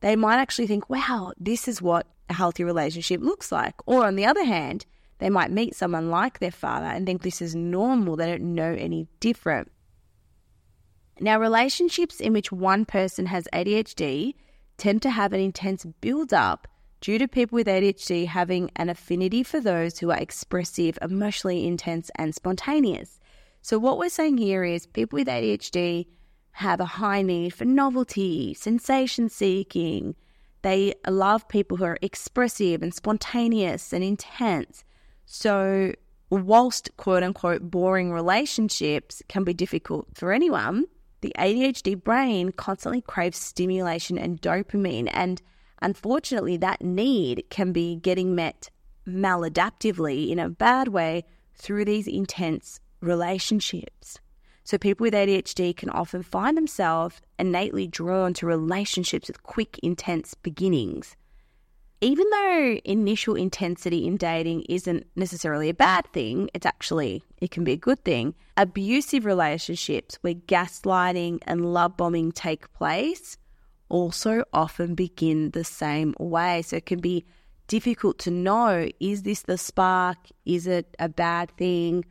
they 0.01 0.17
might 0.17 0.39
actually 0.39 0.67
think, 0.67 0.91
wow, 0.91 1.33
this 1.39 1.69
is 1.69 1.81
what 1.81 2.09
a 2.29 2.35
healthy 2.35 2.65
relationship 2.65 3.21
looks 3.21 3.53
like. 3.53 3.75
Or 3.87 4.05
on 4.05 4.17
the 4.17 4.27
other 4.27 4.45
hand, 4.45 4.85
they 5.19 5.31
might 5.31 5.53
meet 5.53 5.77
someone 5.77 6.11
like 6.11 6.41
their 6.41 6.51
father 6.51 6.87
and 6.87 7.07
think 7.07 7.23
this 7.23 7.41
is 7.41 7.55
normal. 7.55 8.17
They 8.17 8.27
don't 8.27 8.55
know 8.55 8.75
any 8.77 9.07
different. 9.21 9.71
Now, 11.21 11.39
relationships 11.39 12.21
in 12.21 12.33
which 12.33 12.51
one 12.51 12.85
person 12.85 13.27
has 13.27 13.47
ADHD 13.53 14.35
tend 14.77 15.03
to 15.03 15.11
have 15.11 15.33
an 15.33 15.41
intense 15.41 15.85
build 16.01 16.33
up 16.33 16.69
due 17.01 17.19
to 17.19 17.29
people 17.29 17.57
with 17.57 17.67
ADHD 17.67 18.27
having 18.27 18.71
an 18.77 18.89
affinity 18.89 19.43
for 19.43 19.61
those 19.61 19.99
who 19.99 20.11
are 20.11 20.19
expressive, 20.19 20.99
emotionally 21.03 21.67
intense, 21.67 22.11
and 22.17 22.35
spontaneous. 22.35 23.21
So, 23.63 23.79
what 23.79 23.99
we're 23.99 24.09
saying 24.09 24.39
here 24.39 24.65
is 24.65 24.87
people 24.87 25.19
with 25.19 25.29
ADHD 25.29 26.07
have 26.53 26.81
a 26.81 26.85
high 26.85 27.23
need 27.23 27.53
for 27.53 27.65
novelty, 27.65 28.55
sensation 28.55 29.29
seeking. 29.29 30.15
They 30.63 30.95
love 31.07 31.49
people 31.49 31.77
who 31.77 31.85
are 31.85 31.99
expressive 32.01 32.83
and 32.83 32.95
spontaneous 32.95 33.93
and 33.93 34.03
intense. 34.03 34.85
So, 35.27 35.93
whilst 36.31 36.91
quote 36.97 37.23
unquote 37.23 37.71
boring 37.71 38.13
relationships 38.13 39.23
can 39.29 39.45
be 39.45 39.55
difficult 39.55 40.09
for 40.15 40.33
anyone, 40.33 40.87
the 41.27 41.35
ADHD 41.41 42.01
brain 42.01 42.53
constantly 42.53 43.01
craves 43.01 43.37
stimulation 43.37 44.17
and 44.17 44.41
dopamine. 44.41 45.11
And 45.13 45.43
unfortunately, 45.83 46.57
that 46.59 46.83
need 46.83 47.47
can 47.51 47.73
be 47.73 47.97
getting 47.97 48.37
met 48.37 48.71
maladaptively 49.09 50.31
in 50.31 50.39
a 50.39 50.49
bad 50.49 50.87
way 50.87 51.25
through 51.57 51.85
these 51.85 52.07
intense 52.07 52.79
relationships. 53.01 54.21
So, 54.63 54.79
people 54.79 55.03
with 55.03 55.15
ADHD 55.15 55.77
can 55.77 55.91
often 55.91 56.23
find 56.23 56.57
themselves 56.57 57.21
innately 57.41 57.89
drawn 57.89 58.33
to 58.35 58.47
relationships 58.47 59.27
with 59.27 59.43
quick, 59.43 59.81
intense 59.83 60.35
beginnings. 60.35 61.17
Even 62.03 62.29
though 62.31 62.79
initial 62.85 63.35
intensity 63.35 64.07
in 64.07 64.19
dating 64.19 64.63
isn't 64.69 65.07
necessarily 65.17 65.71
a 65.71 65.75
bad 65.75 66.07
thing, 66.13 66.51
it's 66.53 66.67
actually, 66.67 67.23
it 67.41 67.51
can 67.51 67.65
be 67.65 67.73
a 67.73 67.77
good 67.77 68.05
thing. 68.05 68.35
Abusive 68.59 69.25
relationships 69.25 70.19
where 70.21 70.35
gaslighting 70.35 71.39
and 71.47 71.73
love 71.73 71.97
bombing 71.97 72.33
take 72.33 72.71
place 72.75 73.39
also 73.89 74.45
often 74.53 74.95
begin 74.95 75.53
the 75.53 75.65
same 75.65 76.15
way. 76.19 76.61
So, 76.63 76.77
it 76.77 76.87
can 76.87 77.01
be 77.01 77.25
difficult 77.67 78.19
to 78.21 78.31
know 78.31 78.89
is 79.01 79.23
this 79.23 79.43
the 79.43 79.57
spark? 79.57 80.19
Is 80.45 80.67
it 80.67 80.95
a 80.99 81.09
bad 81.09 81.51
thing? 81.53 82.05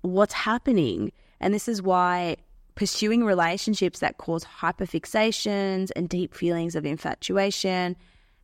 What's 0.00 0.32
happening? 0.32 1.12
And 1.40 1.52
this 1.52 1.68
is 1.68 1.82
why 1.82 2.36
pursuing 2.74 3.22
relationships 3.24 3.98
that 3.98 4.16
cause 4.16 4.46
hyperfixations 4.60 5.90
and 5.94 6.08
deep 6.08 6.34
feelings 6.34 6.74
of 6.74 6.86
infatuation 6.86 7.96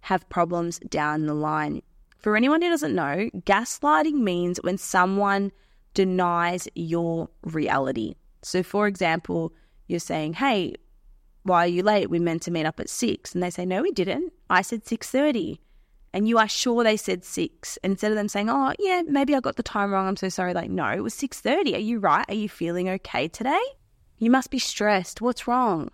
have 0.02 0.28
problems 0.28 0.78
down 0.88 1.26
the 1.26 1.34
line. 1.34 1.82
For 2.18 2.36
anyone 2.36 2.62
who 2.62 2.68
doesn't 2.68 2.94
know, 2.94 3.30
gaslighting 3.34 4.14
means 4.14 4.58
when 4.62 4.78
someone 4.78 5.52
denies 5.94 6.68
your 6.74 7.28
reality. 7.42 8.14
So 8.42 8.62
for 8.62 8.86
example, 8.86 9.52
you're 9.86 10.00
saying, 10.00 10.34
"Hey, 10.34 10.74
why 11.42 11.64
are 11.64 11.68
you 11.68 11.82
late? 11.82 12.10
We 12.10 12.18
meant 12.18 12.42
to 12.42 12.50
meet 12.50 12.66
up 12.66 12.80
at 12.80 12.90
6." 12.90 13.34
And 13.34 13.42
they 13.42 13.50
say, 13.50 13.64
"No, 13.64 13.82
we 13.82 13.92
didn't. 13.92 14.32
I 14.48 14.62
said 14.62 14.86
6:30." 14.86 15.60
and 16.12 16.28
you 16.28 16.38
are 16.38 16.48
sure 16.48 16.82
they 16.82 16.96
said 16.96 17.24
six 17.24 17.78
instead 17.84 18.10
of 18.10 18.16
them 18.16 18.28
saying, 18.28 18.50
"Oh, 18.50 18.72
yeah, 18.78 19.02
maybe 19.06 19.34
I 19.34 19.40
got 19.40 19.56
the 19.56 19.62
time 19.62 19.92
wrong. 19.92 20.08
I'm 20.08 20.16
so 20.16 20.28
sorry." 20.28 20.54
Like, 20.54 20.70
no, 20.70 20.86
it 20.86 21.00
was 21.00 21.14
six 21.14 21.40
thirty. 21.40 21.74
Are 21.74 21.78
you 21.78 22.00
right? 22.00 22.24
Are 22.28 22.34
you 22.34 22.48
feeling 22.48 22.88
okay 22.88 23.28
today? 23.28 23.62
You 24.18 24.30
must 24.30 24.50
be 24.50 24.58
stressed. 24.58 25.20
What's 25.20 25.46
wrong? 25.46 25.90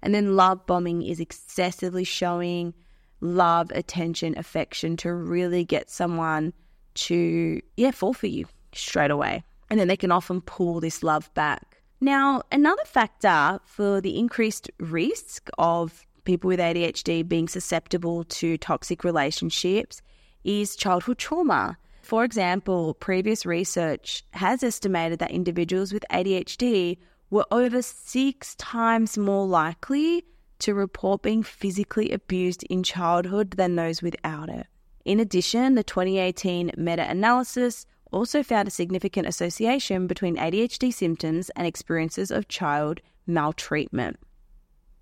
And 0.00 0.14
then 0.14 0.36
love 0.36 0.66
bombing 0.66 1.02
is 1.02 1.20
excessively 1.20 2.04
showing 2.04 2.74
love, 3.22 3.70
attention, 3.70 4.36
affection 4.36 4.96
to 4.98 5.14
really 5.14 5.64
get 5.64 5.88
someone 5.88 6.52
to 6.94 7.62
yeah 7.76 7.90
fall 7.90 8.12
for 8.12 8.26
you 8.26 8.44
straight 8.74 9.10
away, 9.10 9.42
and 9.70 9.80
then 9.80 9.88
they 9.88 9.96
can 9.96 10.12
often 10.12 10.42
pull 10.42 10.80
this 10.80 11.02
love 11.02 11.32
back. 11.32 11.78
Now, 12.00 12.42
another 12.50 12.82
factor 12.84 13.60
for 13.64 14.00
the 14.00 14.18
increased 14.18 14.70
risk 14.80 15.48
of 15.56 16.04
people 16.24 16.48
with 16.48 16.60
ADHD 16.60 17.26
being 17.26 17.48
susceptible 17.48 18.24
to 18.24 18.58
toxic 18.58 19.04
relationships 19.04 20.02
is 20.44 20.76
childhood 20.76 21.18
trauma. 21.18 21.78
For 22.02 22.24
example, 22.24 22.94
previous 22.94 23.46
research 23.46 24.24
has 24.32 24.62
estimated 24.64 25.20
that 25.20 25.30
individuals 25.30 25.92
with 25.92 26.04
ADHD 26.10 26.98
were 27.30 27.46
over 27.52 27.80
six 27.80 28.56
times 28.56 29.16
more 29.16 29.46
likely 29.46 30.24
to 30.62 30.74
report 30.74 31.22
being 31.22 31.42
physically 31.42 32.10
abused 32.10 32.62
in 32.64 32.82
childhood 32.82 33.52
than 33.52 33.76
those 33.76 34.02
without 34.02 34.48
it. 34.48 34.66
In 35.04 35.18
addition, 35.20 35.74
the 35.74 35.82
2018 35.82 36.72
meta 36.76 37.08
analysis 37.08 37.86
also 38.12 38.42
found 38.42 38.68
a 38.68 38.70
significant 38.70 39.26
association 39.26 40.06
between 40.06 40.36
ADHD 40.36 40.92
symptoms 40.92 41.50
and 41.50 41.66
experiences 41.66 42.30
of 42.30 42.48
child 42.48 43.00
maltreatment. 43.26 44.18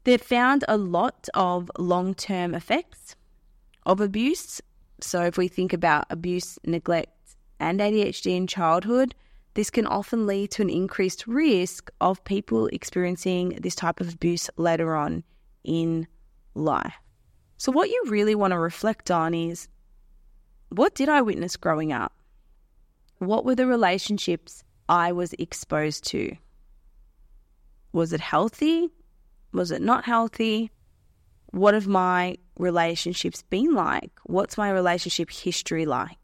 They've 0.04 0.20
found 0.20 0.64
a 0.66 0.78
lot 0.78 1.28
of 1.34 1.70
long 1.78 2.14
term 2.14 2.54
effects 2.54 3.16
of 3.84 4.00
abuse. 4.00 4.62
So, 5.00 5.24
if 5.24 5.36
we 5.36 5.48
think 5.48 5.72
about 5.72 6.06
abuse, 6.10 6.58
neglect, 6.64 7.36
and 7.58 7.80
ADHD 7.80 8.36
in 8.36 8.46
childhood, 8.46 9.14
this 9.54 9.70
can 9.70 9.86
often 9.86 10.26
lead 10.26 10.50
to 10.52 10.62
an 10.62 10.70
increased 10.70 11.26
risk 11.26 11.90
of 12.00 12.24
people 12.24 12.68
experiencing 12.68 13.58
this 13.60 13.74
type 13.74 14.00
of 14.00 14.14
abuse 14.14 14.48
later 14.56 14.94
on 14.94 15.24
in 15.64 16.06
life. 16.54 16.94
So, 17.56 17.72
what 17.72 17.90
you 17.90 18.04
really 18.06 18.34
want 18.34 18.52
to 18.52 18.58
reflect 18.58 19.10
on 19.10 19.34
is 19.34 19.68
what 20.70 20.94
did 20.94 21.08
I 21.08 21.22
witness 21.22 21.56
growing 21.56 21.92
up? 21.92 22.12
What 23.18 23.44
were 23.44 23.54
the 23.54 23.66
relationships 23.66 24.64
I 24.88 25.12
was 25.12 25.34
exposed 25.34 26.04
to? 26.08 26.36
Was 27.92 28.12
it 28.12 28.20
healthy? 28.20 28.90
Was 29.52 29.70
it 29.70 29.82
not 29.82 30.04
healthy? 30.04 30.70
What 31.52 31.74
have 31.74 31.88
my 31.88 32.38
relationships 32.58 33.42
been 33.42 33.74
like? 33.74 34.12
What's 34.24 34.56
my 34.56 34.70
relationship 34.70 35.30
history 35.30 35.86
like? 35.86 36.16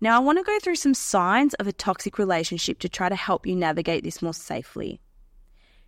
Now, 0.00 0.14
I 0.14 0.20
want 0.20 0.38
to 0.38 0.44
go 0.44 0.58
through 0.60 0.76
some 0.76 0.94
signs 0.94 1.54
of 1.54 1.66
a 1.66 1.72
toxic 1.72 2.18
relationship 2.18 2.78
to 2.80 2.88
try 2.88 3.08
to 3.08 3.16
help 3.16 3.46
you 3.46 3.56
navigate 3.56 4.04
this 4.04 4.22
more 4.22 4.34
safely. 4.34 5.00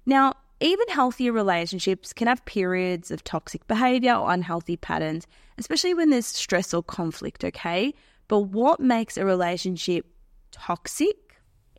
Now, 0.06 0.34
even 0.60 0.88
healthier 0.88 1.32
relationships 1.32 2.12
can 2.12 2.26
have 2.26 2.44
periods 2.44 3.10
of 3.10 3.24
toxic 3.24 3.66
behavior 3.66 4.14
or 4.14 4.30
unhealthy 4.30 4.76
patterns, 4.76 5.26
especially 5.58 5.94
when 5.94 6.10
there's 6.10 6.26
stress 6.26 6.74
or 6.74 6.82
conflict, 6.82 7.44
okay? 7.44 7.94
But 8.28 8.40
what 8.40 8.78
makes 8.78 9.16
a 9.16 9.24
relationship 9.24 10.06
toxic 10.52 11.16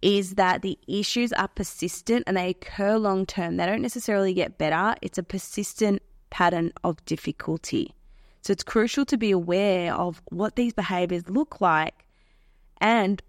is 0.01 0.35
that 0.35 0.63
the 0.63 0.77
issues 0.87 1.31
are 1.33 1.47
persistent 1.47 2.23
and 2.25 2.35
they 2.35 2.49
occur 2.49 2.97
long 2.97 3.25
term. 3.25 3.57
They 3.57 3.65
don't 3.65 3.81
necessarily 3.81 4.33
get 4.33 4.57
better, 4.57 4.95
it's 5.01 5.17
a 5.17 5.23
persistent 5.23 6.01
pattern 6.31 6.73
of 6.83 7.03
difficulty. 7.05 7.93
So 8.41 8.51
it's 8.51 8.63
crucial 8.63 9.05
to 9.05 9.17
be 9.17 9.29
aware 9.29 9.93
of 9.93 10.21
what 10.29 10.55
these 10.55 10.73
behaviors 10.73 11.29
look 11.29 11.61
like 11.61 12.05
and 12.79 13.21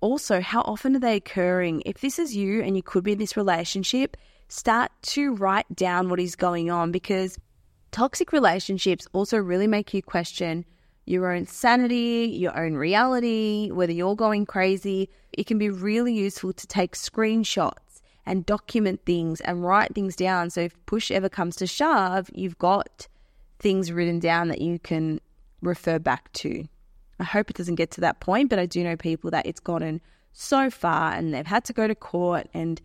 also 0.00 0.40
how 0.40 0.62
often 0.62 0.96
are 0.96 1.00
they 1.00 1.16
occurring. 1.16 1.82
If 1.86 2.00
this 2.00 2.18
is 2.18 2.34
you 2.34 2.62
and 2.62 2.76
you 2.76 2.82
could 2.82 3.04
be 3.04 3.12
in 3.12 3.18
this 3.18 3.36
relationship, 3.36 4.16
start 4.48 4.90
to 5.02 5.34
write 5.34 5.74
down 5.74 6.08
what 6.08 6.20
is 6.20 6.36
going 6.36 6.70
on 6.70 6.92
because 6.92 7.38
toxic 7.90 8.32
relationships 8.32 9.06
also 9.12 9.38
really 9.38 9.66
make 9.66 9.92
you 9.94 10.02
question 10.02 10.64
your 11.06 11.32
own 11.32 11.46
sanity, 11.46 12.28
your 12.32 12.56
own 12.58 12.74
reality, 12.74 13.70
whether 13.70 13.92
you're 13.92 14.16
going 14.16 14.44
crazy. 14.44 15.08
It 15.32 15.46
can 15.46 15.56
be 15.56 15.70
really 15.70 16.14
useful 16.14 16.52
to 16.52 16.66
take 16.66 16.96
screenshots 16.96 18.02
and 18.26 18.44
document 18.44 19.00
things 19.06 19.40
and 19.40 19.64
write 19.64 19.94
things 19.94 20.16
down. 20.16 20.50
So 20.50 20.62
if 20.62 20.86
push 20.86 21.12
ever 21.12 21.28
comes 21.28 21.56
to 21.56 21.66
shove, 21.66 22.28
you've 22.34 22.58
got 22.58 23.06
things 23.60 23.92
written 23.92 24.18
down 24.18 24.48
that 24.48 24.60
you 24.60 24.80
can 24.80 25.20
refer 25.62 25.98
back 25.98 26.32
to. 26.32 26.66
I 27.18 27.24
hope 27.24 27.48
it 27.48 27.56
doesn't 27.56 27.76
get 27.76 27.92
to 27.92 28.00
that 28.02 28.20
point, 28.20 28.50
but 28.50 28.58
I 28.58 28.66
do 28.66 28.82
know 28.82 28.96
people 28.96 29.30
that 29.30 29.46
it's 29.46 29.60
gotten 29.60 30.00
so 30.32 30.68
far 30.70 31.12
and 31.12 31.32
they've 31.32 31.46
had 31.46 31.64
to 31.64 31.72
go 31.72 31.86
to 31.86 31.94
court 31.94 32.48
and 32.52 32.82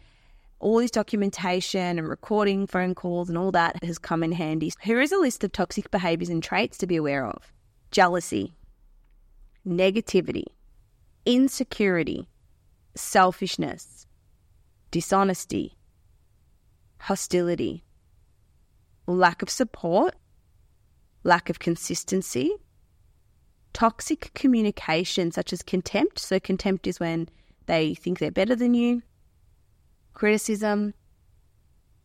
all 0.62 0.78
this 0.78 0.92
documentation 0.92 1.98
and 1.98 2.08
recording 2.08 2.68
phone 2.68 2.96
calls 2.96 3.28
and 3.30 3.38
all 3.38 3.52
that 3.52 3.84
has 3.84 3.98
come 3.98 4.24
in 4.24 4.32
handy. 4.32 4.72
Here 4.82 5.02
is 5.02 5.12
a 5.12 5.18
list 5.18 5.44
of 5.44 5.52
toxic 5.52 5.92
behaviors 5.92 6.30
and 6.30 6.42
traits 6.42 6.78
to 6.78 6.88
be 6.88 6.96
aware 6.96 7.26
of 7.26 7.52
jealousy, 7.90 8.54
negativity, 9.68 10.46
insecurity, 11.26 12.30
selfishness, 12.96 14.06
dishonesty, 14.92 15.76
hostility, 17.00 17.84
lack 19.08 19.42
of 19.42 19.50
support, 19.50 20.14
lack 21.24 21.50
of 21.50 21.58
consistency, 21.58 22.52
toxic 23.74 24.32
communication, 24.36 25.32
such 25.32 25.52
as 25.52 25.64
contempt. 25.64 26.20
So, 26.20 26.40
contempt 26.40 26.86
is 26.86 27.00
when 27.00 27.30
they 27.66 27.96
think 27.96 28.20
they're 28.20 28.32
better 28.32 28.56
than 28.56 28.74
you, 28.76 29.02
criticism, 30.14 30.94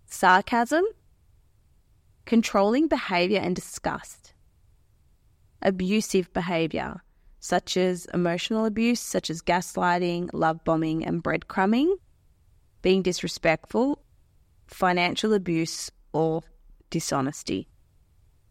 sarcasm, 0.06 0.84
controlling 2.24 2.88
behavior, 2.88 3.40
and 3.40 3.54
disgust 3.54 4.34
abusive 5.62 6.32
behavior, 6.32 7.02
such 7.40 7.76
as 7.76 8.06
emotional 8.14 8.64
abuse, 8.64 9.00
such 9.00 9.30
as 9.30 9.42
gaslighting, 9.42 10.30
love 10.32 10.62
bombing, 10.64 11.04
and 11.04 11.22
breadcrumbing, 11.22 11.96
being 12.82 13.02
disrespectful, 13.02 14.02
financial 14.66 15.32
abuse, 15.32 15.90
or 16.12 16.42
dishonesty. 16.90 17.68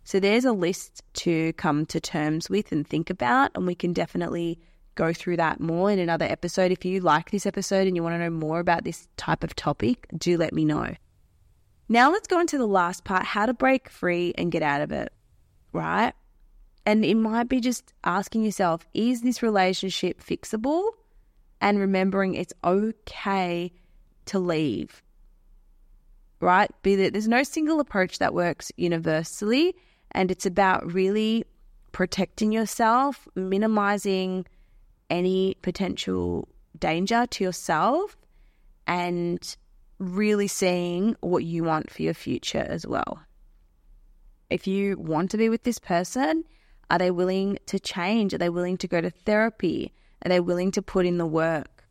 So 0.03 0.19
there's 0.19 0.45
a 0.45 0.51
list 0.51 1.03
to 1.15 1.53
come 1.53 1.85
to 1.87 1.99
terms 1.99 2.49
with 2.49 2.71
and 2.71 2.87
think 2.87 3.09
about, 3.09 3.51
and 3.55 3.65
we 3.65 3.75
can 3.75 3.93
definitely 3.93 4.59
go 4.95 5.13
through 5.13 5.37
that 5.37 5.59
more 5.59 5.91
in 5.91 5.99
another 5.99 6.25
episode. 6.25 6.71
If 6.71 6.85
you 6.85 7.01
like 7.01 7.31
this 7.31 7.45
episode 7.45 7.87
and 7.87 7.95
you 7.95 8.03
want 8.03 8.13
to 8.15 8.19
know 8.19 8.29
more 8.29 8.59
about 8.59 8.83
this 8.83 9.07
type 9.17 9.43
of 9.43 9.55
topic, 9.55 10.07
do 10.17 10.37
let 10.37 10.53
me 10.53 10.65
know. 10.65 10.95
Now 11.87 12.11
let's 12.11 12.27
go 12.27 12.39
into 12.39 12.57
the 12.57 12.67
last 12.67 13.03
part 13.03 13.23
how 13.23 13.45
to 13.45 13.53
break 13.53 13.89
free 13.89 14.33
and 14.37 14.51
get 14.51 14.63
out 14.63 14.81
of 14.81 14.91
it, 14.91 15.13
right? 15.73 16.13
And 16.85 17.05
it 17.05 17.15
might 17.15 17.49
be 17.49 17.59
just 17.59 17.93
asking 18.03 18.43
yourself, 18.43 18.85
is 18.93 19.21
this 19.21 19.43
relationship 19.43 20.21
fixable? 20.21 20.89
And 21.61 21.79
remembering 21.79 22.35
it's 22.35 22.53
okay 22.63 23.71
to 24.25 24.39
leave. 24.39 25.01
right? 26.45 26.69
Be 26.83 26.95
that 26.95 27.13
there's 27.13 27.27
no 27.27 27.43
single 27.43 27.79
approach 27.79 28.19
that 28.19 28.33
works 28.33 28.71
universally, 28.77 29.75
and 30.11 30.31
it's 30.31 30.45
about 30.45 30.91
really 30.91 31.45
protecting 31.91 32.51
yourself, 32.51 33.27
minimizing 33.35 34.45
any 35.09 35.55
potential 35.61 36.47
danger 36.77 37.25
to 37.27 37.43
yourself, 37.43 38.17
and 38.87 39.55
really 39.99 40.47
seeing 40.47 41.15
what 41.21 41.43
you 41.43 41.63
want 41.63 41.89
for 41.89 42.01
your 42.01 42.13
future 42.13 42.65
as 42.67 42.85
well. 42.85 43.19
If 44.49 44.67
you 44.67 44.97
want 44.97 45.31
to 45.31 45.37
be 45.37 45.49
with 45.49 45.63
this 45.63 45.79
person, 45.79 46.43
are 46.91 46.99
they 46.99 47.11
willing 47.11 47.57
to 47.67 47.79
change? 47.79 48.33
Are 48.33 48.37
they 48.37 48.49
willing 48.49 48.77
to 48.77 48.87
go 48.87 49.01
to 49.01 49.09
therapy? 49.09 49.93
Are 50.23 50.29
they 50.29 50.39
willing 50.39 50.71
to 50.71 50.81
put 50.81 51.05
in 51.05 51.17
the 51.17 51.25
work? 51.25 51.83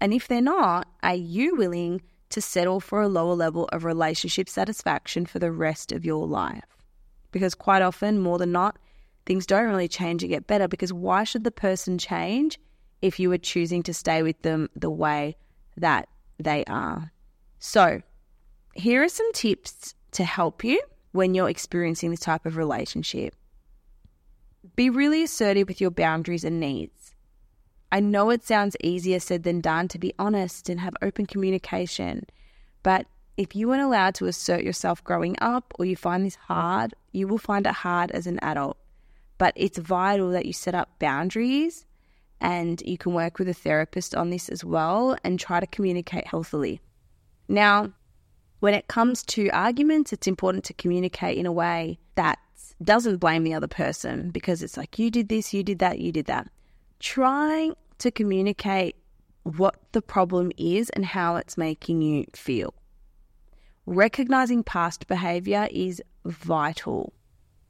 And 0.00 0.12
if 0.12 0.26
they're 0.26 0.40
not, 0.40 0.88
are 1.02 1.14
you 1.14 1.54
willing 1.54 2.02
to 2.30 2.40
settle 2.40 2.80
for 2.80 3.02
a 3.02 3.08
lower 3.08 3.34
level 3.34 3.68
of 3.72 3.84
relationship 3.84 4.48
satisfaction 4.48 5.26
for 5.26 5.38
the 5.38 5.52
rest 5.52 5.92
of 5.92 6.04
your 6.04 6.26
life? 6.26 6.64
Because 7.30 7.54
quite 7.54 7.82
often, 7.82 8.18
more 8.18 8.38
than 8.38 8.50
not, 8.52 8.78
things 9.26 9.46
don't 9.46 9.68
really 9.68 9.88
change 9.88 10.22
and 10.22 10.30
get 10.30 10.46
better 10.46 10.68
because 10.68 10.92
why 10.92 11.24
should 11.24 11.44
the 11.44 11.50
person 11.50 11.98
change 11.98 12.58
if 13.00 13.18
you 13.18 13.30
are 13.32 13.38
choosing 13.38 13.82
to 13.84 13.94
stay 13.94 14.22
with 14.22 14.40
them 14.42 14.68
the 14.74 14.90
way 14.90 15.36
that 15.76 16.08
they 16.38 16.64
are? 16.64 17.12
So, 17.58 18.02
here 18.74 19.02
are 19.02 19.08
some 19.08 19.32
tips 19.32 19.94
to 20.12 20.24
help 20.24 20.64
you 20.64 20.80
when 21.12 21.34
you're 21.34 21.50
experiencing 21.50 22.10
this 22.10 22.20
type 22.20 22.46
of 22.46 22.56
relationship. 22.56 23.34
Be 24.76 24.90
really 24.90 25.22
assertive 25.22 25.68
with 25.68 25.80
your 25.80 25.90
boundaries 25.90 26.44
and 26.44 26.58
needs. 26.58 27.14
I 27.90 28.00
know 28.00 28.30
it 28.30 28.44
sounds 28.44 28.76
easier 28.82 29.20
said 29.20 29.42
than 29.42 29.60
done 29.60 29.88
to 29.88 29.98
be 29.98 30.14
honest 30.18 30.70
and 30.70 30.80
have 30.80 30.94
open 31.02 31.26
communication, 31.26 32.26
but 32.82 33.06
if 33.36 33.54
you 33.54 33.68
weren't 33.68 33.82
allowed 33.82 34.14
to 34.16 34.26
assert 34.26 34.62
yourself 34.62 35.04
growing 35.04 35.36
up 35.40 35.74
or 35.78 35.84
you 35.84 35.96
find 35.96 36.24
this 36.24 36.36
hard, 36.36 36.94
you 37.12 37.28
will 37.28 37.38
find 37.38 37.66
it 37.66 37.72
hard 37.72 38.10
as 38.10 38.26
an 38.26 38.38
adult. 38.42 38.78
But 39.42 39.54
it's 39.56 39.76
vital 39.76 40.30
that 40.30 40.46
you 40.46 40.52
set 40.52 40.76
up 40.76 41.00
boundaries 41.00 41.84
and 42.40 42.80
you 42.86 42.96
can 42.96 43.12
work 43.12 43.40
with 43.40 43.48
a 43.48 43.52
therapist 43.52 44.14
on 44.14 44.30
this 44.30 44.48
as 44.48 44.64
well 44.64 45.16
and 45.24 45.36
try 45.36 45.58
to 45.58 45.66
communicate 45.66 46.28
healthily. 46.28 46.80
Now, 47.48 47.92
when 48.60 48.72
it 48.72 48.86
comes 48.86 49.24
to 49.34 49.48
arguments, 49.48 50.12
it's 50.12 50.28
important 50.28 50.62
to 50.66 50.74
communicate 50.74 51.38
in 51.38 51.46
a 51.46 51.50
way 51.50 51.98
that 52.14 52.38
doesn't 52.84 53.16
blame 53.16 53.42
the 53.42 53.52
other 53.52 53.66
person 53.66 54.30
because 54.30 54.62
it's 54.62 54.76
like, 54.76 54.96
you 54.96 55.10
did 55.10 55.28
this, 55.28 55.52
you 55.52 55.64
did 55.64 55.80
that, 55.80 55.98
you 55.98 56.12
did 56.12 56.26
that. 56.26 56.48
Trying 57.00 57.74
to 57.98 58.12
communicate 58.12 58.94
what 59.42 59.74
the 59.90 60.02
problem 60.02 60.52
is 60.56 60.88
and 60.90 61.04
how 61.04 61.34
it's 61.34 61.58
making 61.58 62.00
you 62.00 62.26
feel. 62.32 62.74
Recognizing 63.86 64.62
past 64.62 65.08
behavior 65.08 65.66
is 65.72 66.00
vital. 66.24 67.12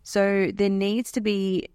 So 0.02 0.50
there 0.52 0.70
needs 0.70 1.12
to 1.12 1.20
be 1.20 1.68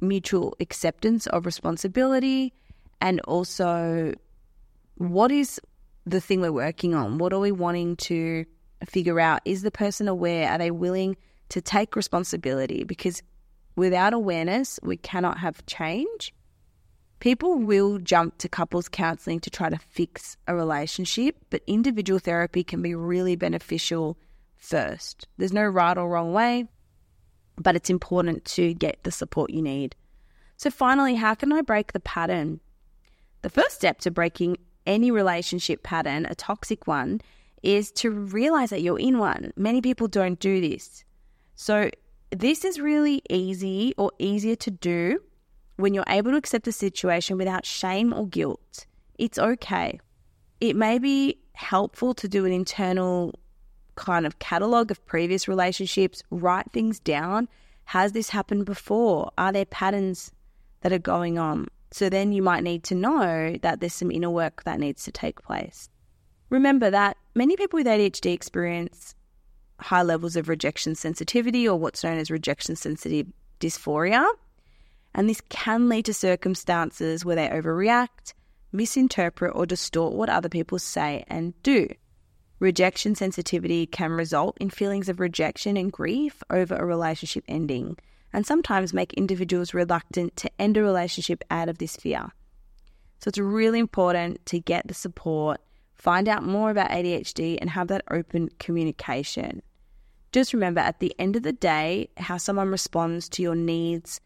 mutual 0.00 0.56
acceptance 0.60 1.26
of 1.26 1.44
responsibility 1.44 2.52
and 3.00 3.20
also 3.22 4.14
what 4.96 5.30
is 5.32 5.60
the 6.06 6.20
thing 6.20 6.40
we're 6.40 6.52
working 6.52 6.94
on? 6.94 7.18
What 7.18 7.32
are 7.32 7.38
we 7.38 7.52
wanting 7.52 7.96
to 7.96 8.44
figure 8.86 9.20
out? 9.20 9.40
Is 9.44 9.62
the 9.62 9.70
person 9.70 10.08
aware? 10.08 10.50
Are 10.50 10.58
they 10.58 10.70
willing 10.70 11.16
to 11.50 11.60
take 11.60 11.96
responsibility? 11.96 12.84
Because 12.84 13.22
without 13.76 14.12
awareness, 14.12 14.80
we 14.82 14.96
cannot 14.96 15.38
have 15.38 15.64
change. 15.66 16.34
People 17.20 17.58
will 17.58 17.98
jump 17.98 18.38
to 18.38 18.48
couples 18.48 18.88
counseling 18.88 19.40
to 19.40 19.50
try 19.50 19.68
to 19.68 19.78
fix 19.78 20.36
a 20.46 20.54
relationship, 20.54 21.36
but 21.50 21.62
individual 21.66 22.20
therapy 22.20 22.62
can 22.62 22.80
be 22.80 22.94
really 22.94 23.34
beneficial 23.34 24.16
first. 24.56 25.26
There's 25.36 25.52
no 25.52 25.64
right 25.64 25.98
or 25.98 26.08
wrong 26.08 26.32
way, 26.32 26.66
but 27.58 27.76
it's 27.76 27.90
important 27.90 28.44
to 28.44 28.74
get 28.74 29.02
the 29.02 29.10
support 29.10 29.50
you 29.50 29.62
need. 29.62 29.94
So, 30.56 30.70
finally, 30.70 31.14
how 31.14 31.34
can 31.34 31.52
I 31.52 31.62
break 31.62 31.92
the 31.92 32.00
pattern? 32.00 32.60
The 33.42 33.50
first 33.50 33.76
step 33.76 34.00
to 34.00 34.10
breaking 34.10 34.56
any 34.86 35.10
relationship 35.10 35.82
pattern, 35.82 36.26
a 36.26 36.34
toxic 36.34 36.86
one, 36.86 37.20
is 37.62 37.92
to 37.92 38.10
realize 38.10 38.70
that 38.70 38.82
you're 38.82 38.98
in 38.98 39.18
one. 39.18 39.52
Many 39.56 39.80
people 39.80 40.08
don't 40.08 40.38
do 40.40 40.60
this. 40.60 41.04
So, 41.54 41.90
this 42.30 42.64
is 42.64 42.80
really 42.80 43.22
easy 43.30 43.94
or 43.96 44.12
easier 44.18 44.56
to 44.56 44.70
do 44.70 45.20
when 45.78 45.94
you're 45.94 46.04
able 46.08 46.32
to 46.32 46.36
accept 46.36 46.64
the 46.64 46.72
situation 46.72 47.38
without 47.38 47.64
shame 47.64 48.12
or 48.12 48.26
guilt, 48.26 48.86
it's 49.16 49.38
okay. 49.38 50.00
It 50.60 50.74
may 50.74 50.98
be 50.98 51.38
helpful 51.52 52.14
to 52.14 52.28
do 52.28 52.44
an 52.44 52.52
internal 52.52 53.38
kind 53.98 54.24
of 54.24 54.38
catalog 54.38 54.90
of 54.90 55.04
previous 55.06 55.48
relationships, 55.48 56.22
write 56.30 56.70
things 56.72 57.00
down. 57.00 57.48
Has 57.84 58.12
this 58.12 58.30
happened 58.30 58.64
before? 58.64 59.30
Are 59.36 59.52
there 59.52 59.64
patterns 59.64 60.30
that 60.80 60.92
are 60.92 60.98
going 60.98 61.38
on? 61.38 61.66
So 61.90 62.08
then 62.08 62.32
you 62.32 62.42
might 62.42 62.62
need 62.62 62.84
to 62.84 62.94
know 62.94 63.56
that 63.62 63.80
there's 63.80 63.94
some 63.94 64.10
inner 64.10 64.30
work 64.30 64.62
that 64.64 64.78
needs 64.78 65.04
to 65.04 65.12
take 65.12 65.42
place. 65.42 65.88
Remember 66.48 66.90
that 66.90 67.16
many 67.34 67.56
people 67.56 67.78
with 67.78 67.86
ADHD 67.86 68.32
experience 68.32 69.14
high 69.80 70.02
levels 70.02 70.36
of 70.36 70.48
rejection 70.48 70.94
sensitivity 70.94 71.68
or 71.68 71.78
what's 71.78 72.02
known 72.04 72.18
as 72.18 72.30
rejection 72.30 72.76
sensitive 72.76 73.26
dysphoria. 73.60 74.26
And 75.14 75.28
this 75.28 75.40
can 75.48 75.88
lead 75.88 76.04
to 76.06 76.14
circumstances 76.14 77.24
where 77.24 77.36
they 77.36 77.48
overreact, 77.48 78.34
misinterpret, 78.72 79.52
or 79.54 79.66
distort 79.66 80.14
what 80.14 80.28
other 80.28 80.48
people 80.48 80.78
say 80.78 81.24
and 81.28 81.60
do. 81.62 81.88
Rejection 82.60 83.14
sensitivity 83.14 83.86
can 83.86 84.10
result 84.10 84.56
in 84.60 84.68
feelings 84.68 85.08
of 85.08 85.20
rejection 85.20 85.76
and 85.76 85.92
grief 85.92 86.42
over 86.50 86.74
a 86.74 86.84
relationship 86.84 87.44
ending, 87.46 87.96
and 88.32 88.44
sometimes 88.44 88.92
make 88.92 89.12
individuals 89.14 89.74
reluctant 89.74 90.34
to 90.36 90.50
end 90.58 90.76
a 90.76 90.82
relationship 90.82 91.44
out 91.50 91.68
of 91.68 91.78
this 91.78 91.96
fear. 91.96 92.32
So 93.20 93.28
it's 93.28 93.38
really 93.38 93.78
important 93.78 94.44
to 94.46 94.58
get 94.58 94.88
the 94.88 94.94
support, 94.94 95.60
find 95.94 96.28
out 96.28 96.42
more 96.42 96.70
about 96.70 96.90
ADHD, 96.90 97.58
and 97.60 97.70
have 97.70 97.88
that 97.88 98.04
open 98.10 98.48
communication. 98.58 99.62
Just 100.32 100.52
remember 100.52 100.80
at 100.80 100.98
the 100.98 101.14
end 101.18 101.36
of 101.36 101.44
the 101.44 101.52
day, 101.52 102.08
how 102.16 102.38
someone 102.38 102.70
responds 102.70 103.28
to 103.30 103.42
your 103.42 103.54
needs 103.54 104.20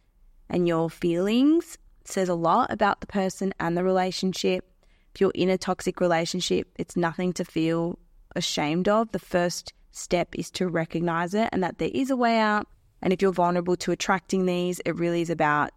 and 0.49 0.67
your 0.67 0.89
feelings 0.91 1.77
says 2.05 2.29
a 2.29 2.35
lot 2.35 2.73
about 2.73 3.01
the 3.01 3.07
person 3.07 3.53
and 3.61 3.77
the 3.77 3.85
relationship. 3.85 4.69
If 5.15 5.21
you're 5.21 5.33
in 5.35 5.51
a 5.51 5.59
toxic 5.59 6.01
relationship, 6.01 6.69
it's 6.77 6.97
nothing 6.97 7.33
to 7.35 7.45
feel 7.45 7.99
ashamed 8.35 8.89
of. 8.89 9.13
The 9.13 9.19
first 9.19 9.73
step 9.91 10.29
is 10.35 10.51
to 10.53 10.69
recognize 10.69 11.35
it 11.35 11.49
and 11.53 11.63
that 11.63 11.79
there 11.79 11.91
is 11.93 12.11
a 12.11 12.17
way 12.17 12.39
out. 12.39 12.67
And 13.03 13.13
if 13.13 13.21
you're 13.21 13.33
vulnerable 13.33 13.77
to 13.77 13.93
attracting 13.93 14.47
these, 14.47 14.81
it 14.85 14.97
really 14.97 15.23
is 15.23 15.31
about 15.31 15.71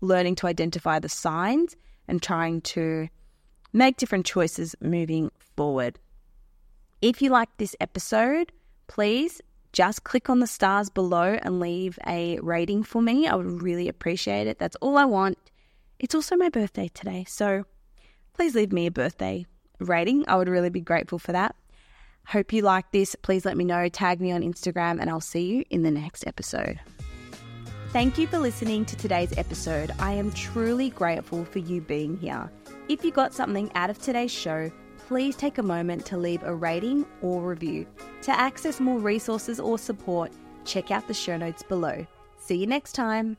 learning 0.00 0.36
to 0.36 0.46
identify 0.46 0.98
the 0.98 1.08
signs 1.08 1.76
and 2.06 2.22
trying 2.22 2.60
to 2.60 3.08
make 3.72 3.96
different 3.96 4.26
choices 4.26 4.74
moving 4.80 5.30
forward. 5.56 5.98
If 7.02 7.22
you 7.22 7.30
like 7.30 7.48
this 7.56 7.76
episode, 7.80 8.52
please 8.86 9.40
just 9.72 10.04
click 10.04 10.30
on 10.30 10.40
the 10.40 10.46
stars 10.46 10.88
below 10.88 11.38
and 11.42 11.60
leave 11.60 11.98
a 12.06 12.38
rating 12.40 12.82
for 12.82 13.02
me. 13.02 13.26
I 13.26 13.34
would 13.34 13.62
really 13.62 13.88
appreciate 13.88 14.46
it. 14.46 14.58
That's 14.58 14.76
all 14.76 14.96
I 14.96 15.04
want. 15.04 15.38
It's 15.98 16.14
also 16.14 16.36
my 16.36 16.48
birthday 16.48 16.88
today, 16.88 17.24
so 17.28 17.64
please 18.34 18.54
leave 18.54 18.72
me 18.72 18.86
a 18.86 18.90
birthday 18.90 19.46
rating. 19.78 20.24
I 20.28 20.36
would 20.36 20.48
really 20.48 20.70
be 20.70 20.80
grateful 20.80 21.18
for 21.18 21.32
that. 21.32 21.54
Hope 22.28 22.52
you 22.52 22.60
like 22.60 22.90
this. 22.92 23.16
Please 23.22 23.46
let 23.46 23.56
me 23.56 23.64
know. 23.64 23.88
Tag 23.88 24.20
me 24.20 24.32
on 24.32 24.42
Instagram, 24.42 25.00
and 25.00 25.08
I'll 25.08 25.18
see 25.18 25.46
you 25.46 25.64
in 25.70 25.82
the 25.82 25.90
next 25.90 26.26
episode. 26.26 26.78
Thank 27.90 28.18
you 28.18 28.26
for 28.26 28.38
listening 28.38 28.84
to 28.84 28.96
today's 28.96 29.32
episode. 29.38 29.92
I 29.98 30.12
am 30.12 30.30
truly 30.32 30.90
grateful 30.90 31.46
for 31.46 31.60
you 31.60 31.80
being 31.80 32.18
here. 32.18 32.52
If 32.90 33.02
you 33.02 33.12
got 33.12 33.32
something 33.32 33.72
out 33.74 33.88
of 33.88 33.98
today's 33.98 34.30
show, 34.30 34.70
please 35.06 35.36
take 35.36 35.56
a 35.56 35.62
moment 35.62 36.04
to 36.06 36.18
leave 36.18 36.42
a 36.42 36.54
rating 36.54 37.06
or 37.22 37.40
review. 37.40 37.86
To 38.22 38.38
access 38.38 38.78
more 38.78 38.98
resources 38.98 39.58
or 39.58 39.78
support, 39.78 40.30
check 40.66 40.90
out 40.90 41.08
the 41.08 41.14
show 41.14 41.38
notes 41.38 41.62
below. 41.62 42.06
See 42.36 42.58
you 42.58 42.66
next 42.66 42.92
time. 42.92 43.38